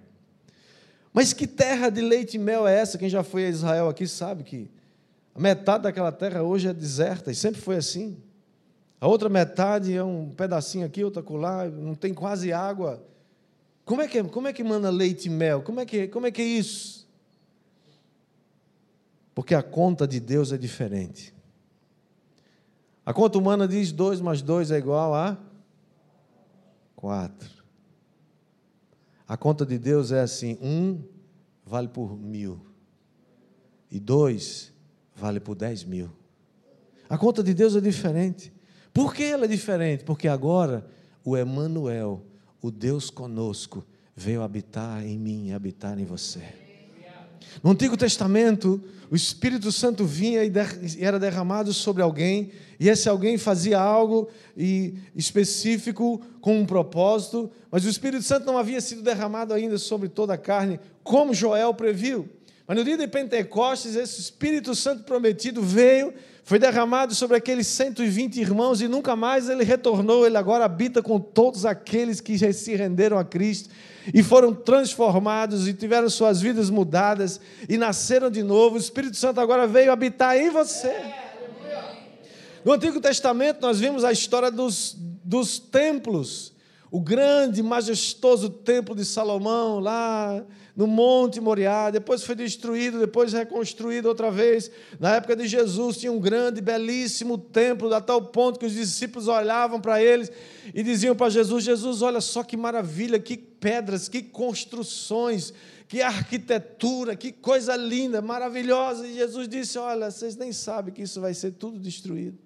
Mas 1.13 1.31
que 1.31 1.47
terra 1.47 1.89
de 1.89 2.01
leite 2.01 2.35
e 2.35 2.37
mel 2.37 2.67
é 2.67 2.77
essa? 2.77 2.97
Quem 2.97 3.07
já 3.07 3.23
foi 3.23 3.45
a 3.45 3.49
Israel 3.49 3.87
aqui 3.87 4.05
sabe 4.05 4.43
que 4.43 4.69
a 5.33 5.39
metade 5.39 5.83
daquela 5.83 6.11
terra 6.11 6.43
hoje 6.43 6.67
é 6.67 6.73
deserta, 6.73 7.31
e 7.31 7.35
sempre 7.35 7.61
foi 7.61 7.77
assim. 7.77 8.17
A 8.99 9.07
outra 9.07 9.29
metade 9.29 9.95
é 9.95 10.03
um 10.03 10.29
pedacinho 10.31 10.85
aqui, 10.85 11.01
outra 11.01 11.23
colar, 11.23 11.69
não 11.69 11.95
tem 11.95 12.13
quase 12.13 12.51
água. 12.51 13.01
Como 13.85 14.01
é 14.01 14.07
que, 14.09 14.17
é, 14.17 14.23
como 14.23 14.49
é 14.49 14.53
que 14.53 14.63
manda 14.63 14.89
leite 14.89 15.27
e 15.27 15.29
mel? 15.29 15.61
Como 15.61 15.79
é, 15.79 15.85
que, 15.85 16.09
como 16.09 16.27
é 16.27 16.31
que 16.31 16.41
é 16.41 16.45
isso? 16.45 17.04
Porque 19.35 19.53
a 19.53 19.61
conta 19.61 20.07
de 20.07 20.19
Deus 20.21 20.53
é 20.53 20.57
diferente. 20.57 21.35
A 23.05 23.13
conta 23.13 23.37
humana 23.37 23.67
diz 23.67 23.91
2 23.91 24.21
mais 24.21 24.41
2 24.41 24.71
é 24.71 24.77
igual 24.77 25.13
a 25.13 25.37
4. 26.95 27.63
A 29.27 29.35
conta 29.35 29.65
de 29.65 29.77
Deus 29.77 30.11
é 30.11 30.21
assim: 30.21 30.57
um 30.61 31.03
vale 31.65 31.89
por 31.89 32.17
mil, 32.17 32.65
e 33.91 33.99
dois 33.99 34.73
vale 35.15 35.39
por 35.39 35.55
dez 35.55 35.83
mil. 35.83 36.09
A 37.09 37.17
conta 37.17 37.43
de 37.43 37.53
Deus 37.53 37.75
é 37.75 37.81
diferente. 37.81 38.51
Por 38.93 39.13
que 39.13 39.23
ela 39.23 39.45
é 39.45 39.47
diferente? 39.47 40.03
Porque 40.03 40.27
agora 40.27 40.87
o 41.23 41.35
Emanuel, 41.35 42.23
o 42.61 42.71
Deus 42.71 43.09
conosco, 43.09 43.85
veio 44.15 44.41
habitar 44.41 45.05
em 45.05 45.19
mim 45.19 45.47
e 45.47 45.53
habitar 45.53 45.99
em 45.99 46.05
você. 46.05 46.64
No 47.63 47.71
Antigo 47.71 47.95
Testamento, 47.95 48.83
o 49.09 49.15
Espírito 49.15 49.71
Santo 49.71 50.05
vinha 50.05 50.43
e 50.43 50.51
era 50.99 51.19
derramado 51.19 51.73
sobre 51.73 52.01
alguém, 52.01 52.51
e 52.79 52.89
esse 52.89 53.07
alguém 53.07 53.37
fazia 53.37 53.79
algo 53.79 54.29
específico 55.15 56.21
com 56.41 56.59
um 56.59 56.65
propósito, 56.65 57.49
mas 57.71 57.85
o 57.85 57.89
Espírito 57.89 58.23
Santo 58.23 58.45
não 58.45 58.57
havia 58.57 58.81
sido 58.81 59.01
derramado 59.01 59.53
ainda 59.53 59.77
sobre 59.77 60.09
toda 60.09 60.33
a 60.33 60.37
carne, 60.37 60.79
como 61.03 61.33
Joel 61.33 61.73
previu. 61.73 62.29
Mas 62.67 62.77
no 62.77 62.83
dia 62.83 62.97
de 62.97 63.07
Pentecostes, 63.07 63.95
esse 63.95 64.19
Espírito 64.19 64.73
Santo 64.73 65.03
prometido 65.03 65.61
veio 65.61 66.13
foi 66.43 66.59
derramado 66.59 67.15
sobre 67.15 67.37
aqueles 67.37 67.65
120 67.67 68.39
irmãos 68.39 68.81
e 68.81 68.87
nunca 68.87 69.15
mais 69.15 69.49
ele 69.49 69.63
retornou. 69.63 70.27
Ele 70.27 70.37
agora 70.37 70.65
habita 70.65 71.01
com 71.01 71.19
todos 71.19 71.65
aqueles 71.65 72.21
que 72.21 72.37
se 72.53 72.75
renderam 72.75 73.17
a 73.17 73.25
Cristo 73.25 73.69
e 74.13 74.21
foram 74.23 74.53
transformados 74.53 75.67
e 75.67 75.73
tiveram 75.73 76.09
suas 76.09 76.41
vidas 76.41 76.69
mudadas 76.69 77.39
e 77.67 77.77
nasceram 77.77 78.29
de 78.29 78.43
novo. 78.43 78.75
O 78.75 78.79
Espírito 78.79 79.17
Santo 79.17 79.39
agora 79.39 79.67
veio 79.67 79.91
habitar 79.91 80.37
em 80.37 80.49
você. 80.49 80.93
No 82.63 82.73
Antigo 82.73 82.99
Testamento, 82.99 83.61
nós 83.61 83.79
vimos 83.79 84.03
a 84.03 84.11
história 84.11 84.49
dos, 84.49 84.95
dos 85.23 85.59
templos. 85.59 86.53
O 86.89 86.99
grande, 86.99 87.61
majestoso 87.61 88.49
templo 88.49 88.95
de 88.95 89.05
Salomão, 89.05 89.79
lá 89.79 90.43
no 90.75 90.85
Monte 90.85 91.39
Moriá, 91.39 91.89
depois 91.89 92.23
foi 92.23 92.35
destruído, 92.35 92.99
depois 92.99 93.31
reconstruído 93.31 94.09
outra 94.09 94.29
vez. 94.29 94.69
Na 94.99 95.15
época 95.15 95.35
de 95.35 95.47
Jesus 95.47 95.97
tinha 95.97 96.11
um 96.11 96.19
grande, 96.19 96.59
belíssimo 96.59 97.37
templo, 97.37 97.93
a 97.93 98.01
tal 98.01 98.21
ponto 98.21 98.59
que 98.59 98.65
os 98.65 98.73
discípulos 98.73 99.29
olhavam 99.29 99.79
para 99.79 100.03
eles 100.03 100.29
e 100.73 100.83
diziam 100.83 101.15
para 101.15 101.29
Jesus: 101.29 101.63
Jesus, 101.63 102.01
olha 102.01 102.19
só 102.19 102.43
que 102.43 102.57
maravilha, 102.57 103.17
que 103.17 103.37
pedras, 103.37 104.09
que 104.09 104.21
construções, 104.21 105.53
que 105.87 106.01
arquitetura, 106.01 107.15
que 107.15 107.31
coisa 107.31 107.75
linda, 107.77 108.21
maravilhosa. 108.21 109.07
E 109.07 109.13
Jesus 109.13 109.47
disse: 109.47 109.77
Olha, 109.77 110.11
vocês 110.11 110.35
nem 110.35 110.51
sabem 110.51 110.93
que 110.93 111.03
isso 111.03 111.21
vai 111.21 111.33
ser 111.33 111.51
tudo 111.51 111.79
destruído. 111.79 112.44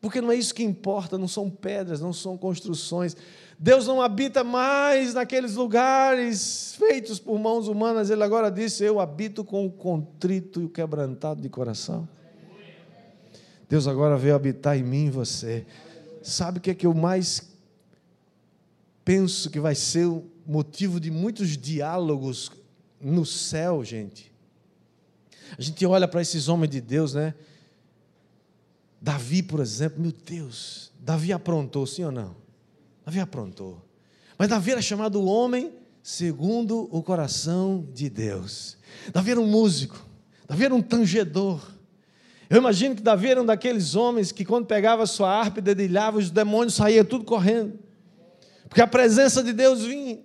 Porque 0.00 0.20
não 0.20 0.32
é 0.32 0.34
isso 0.34 0.54
que 0.54 0.62
importa, 0.62 1.18
não 1.18 1.28
são 1.28 1.50
pedras, 1.50 2.00
não 2.00 2.12
são 2.12 2.36
construções. 2.38 3.16
Deus 3.58 3.86
não 3.86 4.00
habita 4.00 4.42
mais 4.42 5.12
naqueles 5.12 5.54
lugares 5.56 6.74
feitos 6.78 7.18
por 7.18 7.38
mãos 7.38 7.68
humanas. 7.68 8.08
Ele 8.08 8.24
agora 8.24 8.50
disse: 8.50 8.82
Eu 8.82 8.98
habito 8.98 9.44
com 9.44 9.66
o 9.66 9.70
contrito 9.70 10.62
e 10.62 10.64
o 10.64 10.70
quebrantado 10.70 11.42
de 11.42 11.48
coração. 11.50 12.08
Deus 13.68 13.86
agora 13.86 14.16
veio 14.16 14.34
habitar 14.34 14.76
em 14.78 14.82
mim 14.82 15.06
e 15.06 15.10
você. 15.10 15.66
Sabe 16.22 16.58
o 16.58 16.60
que 16.60 16.70
é 16.70 16.74
que 16.74 16.86
eu 16.86 16.94
mais 16.94 17.50
penso 19.04 19.50
que 19.50 19.60
vai 19.60 19.74
ser 19.74 20.06
o 20.06 20.24
motivo 20.46 20.98
de 20.98 21.10
muitos 21.10 21.56
diálogos 21.58 22.50
no 23.00 23.26
céu, 23.26 23.84
gente? 23.84 24.32
A 25.58 25.60
gente 25.60 25.84
olha 25.84 26.08
para 26.08 26.22
esses 26.22 26.48
homens 26.48 26.70
de 26.70 26.80
Deus, 26.80 27.14
né? 27.14 27.34
Davi, 29.00 29.42
por 29.42 29.60
exemplo, 29.60 30.00
meu 30.00 30.12
Deus, 30.12 30.92
Davi 31.00 31.32
aprontou, 31.32 31.86
sim 31.86 32.04
ou 32.04 32.12
não? 32.12 32.36
Davi 33.04 33.18
aprontou. 33.18 33.82
Mas 34.36 34.48
Davi 34.48 34.72
era 34.72 34.82
chamado 34.82 35.24
homem 35.24 35.72
segundo 36.02 36.88
o 36.90 37.02
coração 37.02 37.86
de 37.94 38.10
Deus. 38.10 38.76
Davi 39.12 39.30
era 39.30 39.40
um 39.40 39.46
músico, 39.46 40.04
Davi 40.46 40.66
era 40.66 40.74
um 40.74 40.82
tangedor. 40.82 41.60
Eu 42.50 42.58
imagino 42.58 42.94
que 42.94 43.02
Davi 43.02 43.28
era 43.28 43.40
um 43.40 43.46
daqueles 43.46 43.94
homens 43.94 44.32
que, 44.32 44.44
quando 44.44 44.66
pegava 44.66 45.06
sua 45.06 45.30
harpa 45.30 45.60
e 45.60 45.62
dedilhava, 45.62 46.18
os 46.18 46.30
demônios 46.30 46.74
saíam 46.74 47.04
tudo 47.04 47.24
correndo, 47.24 47.78
porque 48.68 48.82
a 48.82 48.86
presença 48.86 49.42
de 49.42 49.52
Deus 49.52 49.82
vinha. 49.82 50.18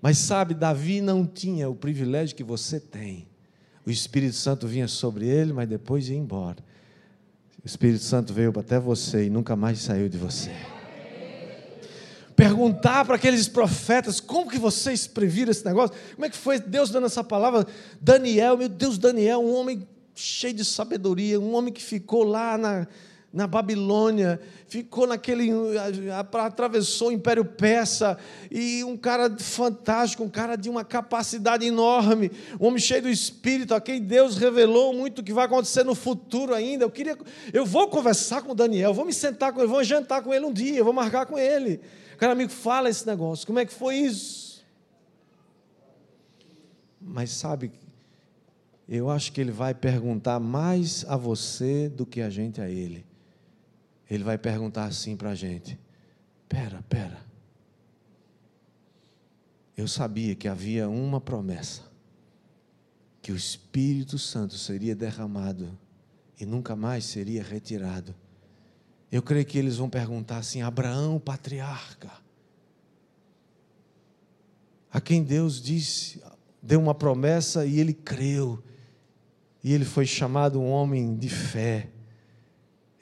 Mas 0.00 0.18
sabe, 0.18 0.54
Davi 0.54 1.00
não 1.00 1.26
tinha 1.26 1.68
o 1.68 1.74
privilégio 1.74 2.34
que 2.34 2.44
você 2.44 2.80
tem. 2.80 3.28
O 3.84 3.90
Espírito 3.90 4.34
Santo 4.34 4.66
vinha 4.66 4.88
sobre 4.88 5.26
ele, 5.26 5.52
mas 5.52 5.68
depois 5.68 6.08
ia 6.08 6.16
embora 6.16 6.64
O 7.66 7.68
Espírito 7.68 8.04
Santo 8.04 8.32
veio 8.32 8.56
até 8.56 8.78
você 8.78 9.24
e 9.24 9.28
nunca 9.28 9.56
mais 9.56 9.80
saiu 9.80 10.08
de 10.08 10.16
você. 10.16 10.52
Perguntar 12.36 13.04
para 13.04 13.16
aqueles 13.16 13.48
profetas 13.48 14.20
como 14.20 14.48
que 14.48 14.56
vocês 14.56 15.08
previram 15.08 15.50
esse 15.50 15.64
negócio? 15.64 15.96
Como 16.14 16.24
é 16.24 16.30
que 16.30 16.36
foi 16.36 16.60
Deus 16.60 16.90
dando 16.90 17.06
essa 17.06 17.24
palavra? 17.24 17.66
Daniel, 18.00 18.56
meu 18.56 18.68
Deus, 18.68 18.98
Daniel, 18.98 19.40
um 19.40 19.52
homem 19.52 19.84
cheio 20.14 20.54
de 20.54 20.64
sabedoria, 20.64 21.40
um 21.40 21.56
homem 21.56 21.72
que 21.72 21.82
ficou 21.82 22.22
lá 22.22 22.56
na, 22.56 22.86
na 23.32 23.46
Babilônia, 23.46 24.40
ficou 24.66 25.06
naquele. 25.06 25.50
atravessou 26.42 27.08
o 27.08 27.12
Império 27.12 27.44
Persa, 27.44 28.16
e 28.50 28.82
um 28.84 28.96
cara 28.96 29.36
fantástico, 29.38 30.24
um 30.24 30.28
cara 30.28 30.56
de 30.56 30.70
uma 30.70 30.84
capacidade 30.84 31.66
enorme, 31.66 32.30
um 32.60 32.66
homem 32.66 32.78
cheio 32.78 33.02
do 33.02 33.10
Espírito, 33.10 33.74
a 33.74 33.80
quem 33.80 34.00
Deus 34.00 34.36
revelou 34.36 34.94
muito 34.94 35.18
o 35.18 35.22
que 35.22 35.32
vai 35.32 35.44
acontecer 35.44 35.84
no 35.84 35.94
futuro 35.94 36.54
ainda. 36.54 36.84
Eu 36.84 36.90
queria. 36.90 37.16
Eu 37.52 37.66
vou 37.66 37.88
conversar 37.88 38.42
com 38.42 38.52
o 38.52 38.54
Daniel, 38.54 38.94
vou 38.94 39.04
me 39.04 39.12
sentar 39.12 39.52
com 39.52 39.60
ele, 39.60 39.68
vou 39.68 39.84
jantar 39.84 40.22
com 40.22 40.32
ele 40.32 40.46
um 40.46 40.52
dia, 40.52 40.82
vou 40.82 40.92
marcar 40.92 41.26
com 41.26 41.38
ele. 41.38 41.80
Cara, 42.16 42.32
amigo, 42.32 42.50
fala 42.50 42.88
esse 42.88 43.06
negócio, 43.06 43.46
como 43.46 43.58
é 43.58 43.66
que 43.66 43.74
foi 43.74 43.96
isso? 43.96 44.64
Mas 46.98 47.30
sabe, 47.30 47.70
eu 48.88 49.10
acho 49.10 49.30
que 49.30 49.40
ele 49.40 49.52
vai 49.52 49.74
perguntar 49.74 50.40
mais 50.40 51.04
a 51.06 51.16
você 51.16 51.90
do 51.90 52.06
que 52.06 52.22
a 52.22 52.30
gente 52.30 52.60
a 52.62 52.70
ele 52.70 53.04
ele 54.08 54.22
vai 54.22 54.38
perguntar 54.38 54.84
assim 54.84 55.16
para 55.16 55.30
a 55.30 55.34
gente: 55.34 55.78
pera, 56.48 56.82
pera. 56.88 57.24
Eu 59.76 59.86
sabia 59.86 60.34
que 60.34 60.48
havia 60.48 60.88
uma 60.88 61.20
promessa, 61.20 61.82
que 63.20 63.30
o 63.30 63.36
Espírito 63.36 64.18
Santo 64.18 64.56
seria 64.56 64.94
derramado 64.94 65.78
e 66.40 66.46
nunca 66.46 66.74
mais 66.74 67.04
seria 67.04 67.42
retirado. 67.42 68.14
Eu 69.10 69.22
creio 69.22 69.44
que 69.44 69.58
eles 69.58 69.76
vão 69.76 69.90
perguntar 69.90 70.38
assim: 70.38 70.62
Abraão, 70.62 71.18
patriarca, 71.18 72.10
a 74.90 75.00
quem 75.00 75.22
Deus 75.22 75.60
disse, 75.60 76.22
deu 76.62 76.80
uma 76.80 76.94
promessa 76.94 77.66
e 77.66 77.78
ele 77.78 77.92
creu, 77.92 78.62
e 79.62 79.72
ele 79.72 79.84
foi 79.84 80.06
chamado 80.06 80.60
um 80.60 80.70
homem 80.70 81.16
de 81.16 81.28
fé 81.28 81.90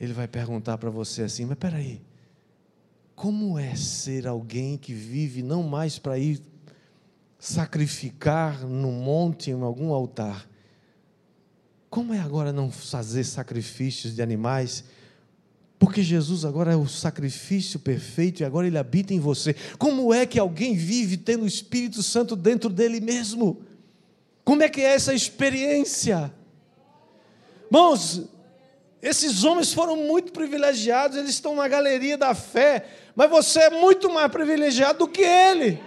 ele 0.05 0.13
vai 0.13 0.29
perguntar 0.29 0.79
para 0.79 0.91
você 0.91 1.23
assim: 1.23 1.45
mas 1.45 1.59
peraí, 1.59 2.01
como 3.15 3.59
é 3.59 3.75
ser 3.75 4.27
alguém 4.27 4.77
que 4.77 4.93
vive 4.93 5.43
não 5.43 5.63
mais 5.63 5.99
para 5.99 6.19
ir 6.19 6.41
sacrificar 7.39 8.67
no 8.67 8.91
monte, 8.91 9.51
em 9.51 9.63
algum 9.63 9.93
altar? 9.93 10.49
Como 11.89 12.13
é 12.13 12.19
agora 12.19 12.53
não 12.53 12.71
fazer 12.71 13.25
sacrifícios 13.25 14.15
de 14.15 14.23
animais? 14.23 14.85
Porque 15.79 16.03
Jesus 16.03 16.45
agora 16.45 16.73
é 16.73 16.77
o 16.77 16.89
sacrifício 16.89 17.79
perfeito 17.79 18.41
e 18.41 18.45
agora 18.45 18.67
ele 18.67 18.79
habita 18.79 19.13
em 19.13 19.21
você. 19.21 19.55
Como 19.79 20.13
é 20.13 20.25
que 20.27 20.39
alguém 20.39 20.75
vive 20.75 21.17
tendo 21.17 21.45
o 21.45 21.47
Espírito 21.47 22.03
Santo 22.03 22.35
dentro 22.35 22.71
dele 22.71 23.01
mesmo? 23.01 23.63
Como 24.45 24.63
é 24.63 24.69
que 24.69 24.81
é 24.81 24.95
essa 24.95 25.15
experiência? 25.15 26.33
Irmãos, 27.67 28.23
esses 29.05 29.45
homens 29.45 29.73
foram 29.73 29.97
muito 29.97 30.33
privilegiados, 30.33 31.19
eles 31.19 31.31
estão 31.31 31.55
na 31.55 31.69
galeria 31.69 32.17
da 32.17 32.35
fé, 32.35 32.87
mas 33.15 33.29
você 33.29 33.61
é 33.61 33.71
muito 33.71 34.11
mais 34.11 34.33
privilegiado 34.33 35.01
do 35.01 35.09
que 35.09 35.23
ele. 35.23 35.79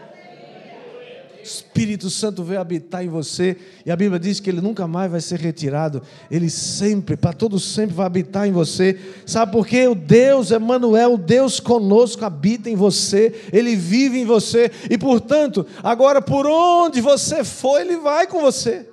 Espírito 1.41 2.09
Santo 2.09 2.43
veio 2.43 2.59
habitar 2.59 3.03
em 3.03 3.07
você, 3.07 3.57
e 3.83 3.89
a 3.89 3.95
Bíblia 3.95 4.19
diz 4.19 4.39
que 4.39 4.49
ele 4.49 4.61
nunca 4.61 4.85
mais 4.85 5.09
vai 5.09 5.21
ser 5.21 5.39
retirado, 5.39 6.03
ele 6.29 6.49
sempre, 6.49 7.17
para 7.17 7.33
todo 7.33 7.59
sempre 7.59 7.95
vai 7.95 8.05
habitar 8.05 8.47
em 8.47 8.51
você. 8.51 8.99
Sabe 9.25 9.51
por 9.51 9.65
quê? 9.65 9.87
O 9.87 9.95
Deus 9.95 10.51
Emmanuel, 10.51 11.13
o 11.13 11.17
Deus 11.17 11.59
conosco 11.59 12.23
habita 12.23 12.69
em 12.69 12.75
você, 12.75 13.33
ele 13.51 13.75
vive 13.75 14.19
em 14.19 14.25
você, 14.25 14.69
e 14.91 14.97
portanto, 14.97 15.65
agora 15.81 16.21
por 16.21 16.45
onde 16.45 17.01
você 17.01 17.43
for, 17.43 17.79
ele 17.79 17.97
vai 17.97 18.27
com 18.27 18.41
você. 18.41 18.87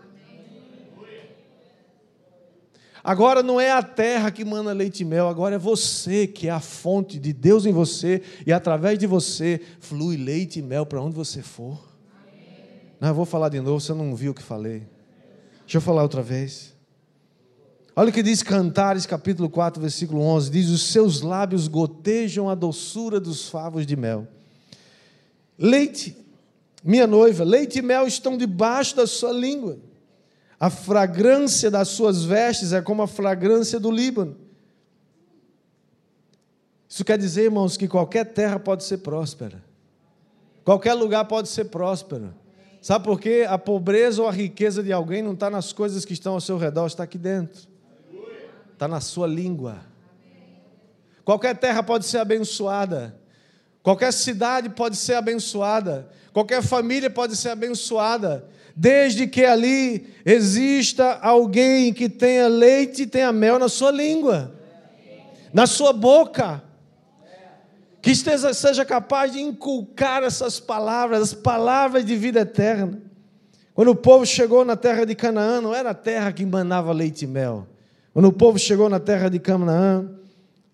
Agora 3.05 3.43
não 3.43 3.61
é 3.61 3.71
a 3.71 3.83
terra 3.83 4.31
que 4.31 4.47
manda 4.47 4.73
leite 4.73 5.03
e 5.03 5.05
mel, 5.05 5.29
agora 5.29 5.57
é 5.57 5.59
você 5.59 6.27
que 6.27 6.49
é 6.49 6.51
a 6.51 6.59
fonte 6.59 7.19
de 7.19 7.35
Deus 7.35 7.67
em 7.67 7.73
você 7.73 8.23
e 8.47 8.53
através 8.53 8.99
de 8.99 9.07
você 9.07 9.61
flui 9.79 10.17
leite 10.17 10.61
e 10.61 10.63
mel 10.63 10.87
para 10.87 11.03
onde 11.03 11.15
você 11.15 11.43
for. 11.43 11.87
Não, 12.99 13.09
eu 13.09 13.15
vou 13.15 13.27
falar 13.27 13.51
de 13.51 13.61
novo, 13.61 13.79
você 13.79 13.93
não 13.93 14.17
viu 14.17 14.33
o 14.33 14.35
que 14.35 14.43
falei. 14.43 14.89
Deixa 15.61 15.77
eu 15.77 15.83
falar 15.83 16.03
outra 16.03 16.23
vez. 16.23 16.75
Olha 17.95 18.09
o 18.09 18.13
que 18.13 18.23
diz 18.23 18.43
Cantares, 18.43 19.05
capítulo 19.05 19.51
4, 19.51 19.83
versículo 19.83 20.23
11: 20.23 20.51
diz: 20.51 20.71
Os 20.71 20.85
seus 20.91 21.21
lábios 21.21 21.69
gotejam 21.69 22.49
a 22.49 22.55
doçura 22.55 23.21
dos 23.21 23.51
favos 23.51 23.87
de 23.87 23.97
mel. 23.97 24.27
Leite, 25.59 26.17
minha 26.83 27.07
noiva, 27.07 27.45
leite 27.45 27.81
e 27.81 27.83
mel 27.83 28.07
estão 28.07 28.39
debaixo 28.39 28.97
da 28.97 29.07
sua 29.07 29.33
língua. 29.33 29.79
A 30.65 30.71
fragrância 30.71 31.71
das 31.71 31.89
suas 31.89 32.25
vestes 32.25 32.73
é 32.73 32.81
como 32.81 33.03
a 33.03 33.07
fragrância 33.07 33.79
do 33.79 33.91
Líbano. 33.91 34.35
Isso 36.89 37.05
quer 37.05 37.19
dizer, 37.19 37.43
irmãos, 37.43 37.77
que 37.77 37.87
qualquer 37.87 38.25
terra 38.33 38.59
pode 38.59 38.83
ser 38.83 38.97
próspera. 38.97 39.63
Qualquer 40.65 40.95
lugar 40.95 41.27
pode 41.27 41.51
ser 41.51 41.67
próspero. 41.67 42.35
Sabe 42.81 43.05
por 43.05 43.21
quê? 43.21 43.45
A 43.47 43.59
pobreza 43.59 44.23
ou 44.23 44.27
a 44.27 44.33
riqueza 44.33 44.83
de 44.83 44.91
alguém 44.91 45.23
não 45.23 45.35
está 45.35 45.51
nas 45.51 45.71
coisas 45.71 46.03
que 46.03 46.15
estão 46.15 46.33
ao 46.33 46.41
seu 46.41 46.57
redor, 46.57 46.87
está 46.87 47.03
aqui 47.03 47.19
dentro. 47.19 47.69
Está 48.73 48.89
na 48.89 49.03
sua 49.03 49.27
língua. 49.27 49.81
Qualquer 51.27 51.59
terra 51.59 51.83
pode 51.83 52.07
ser 52.07 52.17
abençoada. 52.17 53.15
Qualquer 53.83 54.15
cidade 54.15 54.71
pode 54.71 54.97
ser 54.97 55.17
abençoada. 55.17 56.09
Qualquer 56.33 56.63
família 56.63 57.11
pode 57.11 57.37
ser 57.37 57.51
abençoada 57.51 58.49
desde 58.77 59.27
que 59.27 59.45
ali 59.45 60.09
exista 60.25 61.19
alguém 61.21 61.93
que 61.93 62.09
tenha 62.09 62.49
leite 62.49 63.03
e 63.03 63.07
tenha 63.07 63.33
mel 63.33 63.59
na 63.59 63.69
sua 63.69 63.91
língua, 63.91 64.53
na 65.53 65.67
sua 65.67 65.93
boca, 65.93 66.63
que 68.03 68.11
esteja, 68.11 68.53
seja 68.53 68.85
capaz 68.85 69.33
de 69.33 69.41
inculcar 69.41 70.23
essas 70.23 70.59
palavras, 70.59 71.23
as 71.23 71.35
palavras 71.35 72.05
de 72.05 72.17
vida 72.17 72.41
eterna. 72.41 73.01
Quando 73.73 73.89
o 73.89 73.97
povo 73.97 74.27
chegou 74.27 74.65
na 74.65 74.77
terra 74.77 75.05
de 75.05 75.15
Canaã, 75.15 75.61
não 75.61 75.75
era 75.75 75.91
a 75.91 75.95
terra 75.95 76.33
que 76.33 76.45
manava 76.45 76.93
leite 76.93 77.25
e 77.25 77.29
mel. 77.29 77.67
Quando 78.13 78.27
o 78.27 78.33
povo 78.33 78.59
chegou 78.59 78.89
na 78.89 79.01
terra 79.01 79.29
de 79.29 79.39
Canaã, 79.39 80.09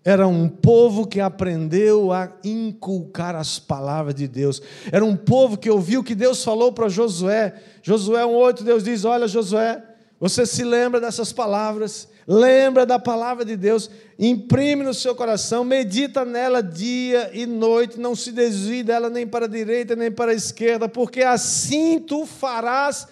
era 0.03 0.27
um 0.27 0.49
povo 0.49 1.05
que 1.05 1.19
aprendeu 1.19 2.11
a 2.11 2.31
inculcar 2.43 3.35
as 3.35 3.59
palavras 3.59 4.15
de 4.15 4.27
Deus. 4.27 4.61
Era 4.91 5.05
um 5.05 5.15
povo 5.15 5.57
que 5.57 5.69
ouviu 5.69 6.01
o 6.01 6.03
que 6.03 6.15
Deus 6.15 6.43
falou 6.43 6.71
para 6.71 6.89
Josué. 6.89 7.53
Josué 7.83 8.23
1,8, 8.23 8.63
Deus 8.63 8.83
diz: 8.83 9.05
Olha, 9.05 9.27
Josué, 9.27 9.83
você 10.19 10.43
se 10.43 10.63
lembra 10.63 10.99
dessas 10.99 11.31
palavras, 11.31 12.07
lembra 12.27 12.83
da 12.83 12.97
palavra 12.97 13.45
de 13.45 13.55
Deus, 13.55 13.91
imprime 14.17 14.83
no 14.83 14.93
seu 14.93 15.13
coração, 15.13 15.63
medita 15.63 16.25
nela 16.25 16.63
dia 16.63 17.29
e 17.31 17.45
noite, 17.45 17.99
não 17.99 18.15
se 18.15 18.31
desvie 18.31 18.81
dela 18.81 19.07
nem 19.07 19.27
para 19.27 19.45
a 19.45 19.49
direita 19.49 19.95
nem 19.95 20.11
para 20.11 20.31
a 20.31 20.35
esquerda, 20.35 20.89
porque 20.89 21.21
assim 21.21 21.99
tu 21.99 22.25
farás 22.25 23.07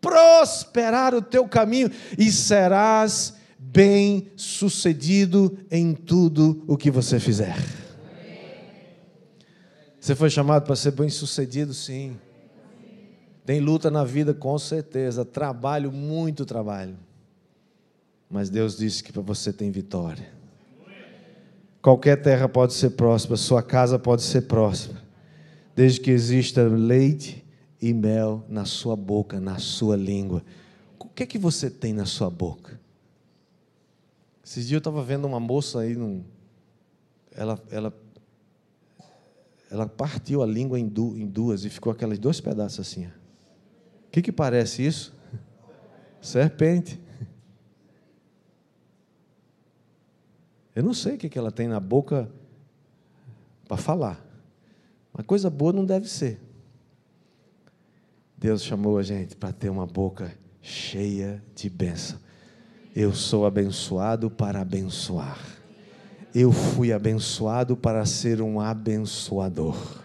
prosperar 0.00 1.16
o 1.16 1.22
teu 1.22 1.48
caminho 1.48 1.90
e 2.16 2.30
serás 2.30 3.37
bem 3.58 4.30
sucedido 4.36 5.58
em 5.70 5.92
tudo 5.94 6.62
o 6.66 6.76
que 6.76 6.90
você 6.90 7.18
fizer. 7.18 7.56
Você 10.00 10.14
foi 10.14 10.30
chamado 10.30 10.64
para 10.64 10.76
ser 10.76 10.92
bem 10.92 11.08
sucedido, 11.08 11.74
sim. 11.74 12.16
Tem 13.44 13.60
luta 13.60 13.90
na 13.90 14.04
vida, 14.04 14.32
com 14.32 14.58
certeza. 14.58 15.24
Trabalho, 15.24 15.90
muito 15.90 16.44
trabalho. 16.44 16.96
Mas 18.30 18.48
Deus 18.48 18.76
disse 18.76 19.02
que 19.02 19.12
para 19.12 19.22
você 19.22 19.52
tem 19.52 19.70
vitória. 19.70 20.38
Qualquer 21.80 22.20
terra 22.20 22.48
pode 22.48 22.74
ser 22.74 22.90
próspera, 22.90 23.36
sua 23.36 23.62
casa 23.62 23.98
pode 23.98 24.22
ser 24.22 24.42
próspera, 24.42 25.00
desde 25.74 26.00
que 26.00 26.10
exista 26.10 26.62
leite 26.64 27.44
e 27.80 27.94
mel 27.94 28.44
na 28.48 28.64
sua 28.64 28.96
boca, 28.96 29.40
na 29.40 29.58
sua 29.58 29.96
língua. 29.96 30.42
O 30.98 31.06
que 31.06 31.22
é 31.22 31.26
que 31.26 31.38
você 31.38 31.70
tem 31.70 31.92
na 31.92 32.04
sua 32.04 32.28
boca? 32.28 32.78
Esses 34.48 34.66
dias 34.66 34.76
eu 34.76 34.78
estava 34.78 35.02
vendo 35.02 35.26
uma 35.26 35.38
moça 35.38 35.80
aí, 35.80 35.94
num, 35.94 36.24
ela, 37.32 37.62
ela, 37.70 37.94
ela 39.70 39.86
partiu 39.86 40.42
a 40.42 40.46
língua 40.46 40.80
em, 40.80 40.88
du, 40.88 41.18
em 41.18 41.26
duas 41.26 41.66
e 41.66 41.68
ficou 41.68 41.92
aqueles 41.92 42.18
dois 42.18 42.40
pedaços 42.40 42.80
assim. 42.80 43.04
O 43.08 44.10
que, 44.10 44.22
que 44.22 44.32
parece 44.32 44.86
isso? 44.86 45.14
Serpente. 46.22 46.98
Eu 50.74 50.82
não 50.82 50.94
sei 50.94 51.16
o 51.16 51.18
que, 51.18 51.28
que 51.28 51.38
ela 51.38 51.52
tem 51.52 51.68
na 51.68 51.78
boca 51.78 52.26
para 53.68 53.76
falar. 53.76 54.24
Mas 55.12 55.26
coisa 55.26 55.50
boa 55.50 55.74
não 55.74 55.84
deve 55.84 56.08
ser. 56.08 56.40
Deus 58.34 58.62
chamou 58.62 58.96
a 58.96 59.02
gente 59.02 59.36
para 59.36 59.52
ter 59.52 59.68
uma 59.68 59.86
boca 59.86 60.32
cheia 60.62 61.44
de 61.54 61.68
bênção. 61.68 62.18
Eu 63.00 63.14
sou 63.14 63.46
abençoado 63.46 64.28
para 64.28 64.60
abençoar. 64.60 65.38
Eu 66.34 66.50
fui 66.50 66.92
abençoado 66.92 67.76
para 67.76 68.04
ser 68.04 68.42
um 68.42 68.58
abençoador. 68.58 70.02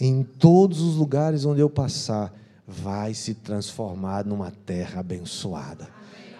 Em 0.00 0.22
todos 0.22 0.80
os 0.80 0.96
lugares 0.96 1.44
onde 1.44 1.60
eu 1.60 1.68
passar, 1.68 2.34
vai 2.66 3.12
se 3.12 3.34
transformar 3.34 4.24
numa 4.24 4.50
terra 4.50 5.00
abençoada. 5.00 5.86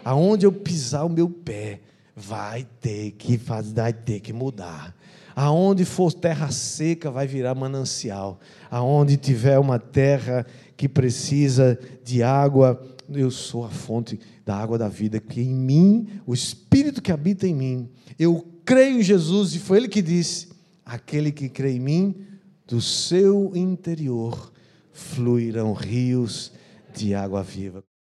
Aonde 0.02 0.46
eu 0.46 0.52
pisar 0.52 1.04
o 1.04 1.10
meu 1.10 1.28
pé, 1.28 1.82
vai 2.16 2.66
ter 2.80 3.10
que 3.10 3.36
vai 3.36 3.92
ter 3.92 4.20
que 4.20 4.32
mudar. 4.32 4.96
Aonde 5.36 5.84
for 5.84 6.14
terra 6.14 6.50
seca, 6.50 7.10
vai 7.10 7.26
virar 7.26 7.54
manancial. 7.54 8.40
Aonde 8.70 9.18
tiver 9.18 9.58
uma 9.58 9.78
terra 9.78 10.46
que 10.78 10.88
precisa 10.88 11.78
de 12.02 12.22
água, 12.22 12.80
eu 13.10 13.30
sou 13.30 13.64
a 13.64 13.70
fonte 13.70 14.20
da 14.44 14.56
água 14.56 14.76
da 14.76 14.88
vida, 14.88 15.20
que 15.20 15.40
em 15.40 15.54
mim, 15.54 16.08
o 16.26 16.34
Espírito 16.34 17.00
que 17.00 17.12
habita 17.12 17.46
em 17.46 17.54
mim, 17.54 17.88
eu 18.18 18.46
creio 18.64 19.00
em 19.00 19.02
Jesus, 19.02 19.54
e 19.54 19.58
foi 19.58 19.78
Ele 19.78 19.88
que 19.88 20.02
disse: 20.02 20.48
aquele 20.84 21.32
que 21.32 21.48
crê 21.48 21.72
em 21.72 21.80
mim, 21.80 22.16
do 22.66 22.80
seu 22.80 23.52
interior 23.54 24.52
fluirão 24.92 25.72
rios 25.72 26.52
de 26.94 27.14
água 27.14 27.42
viva. 27.42 27.87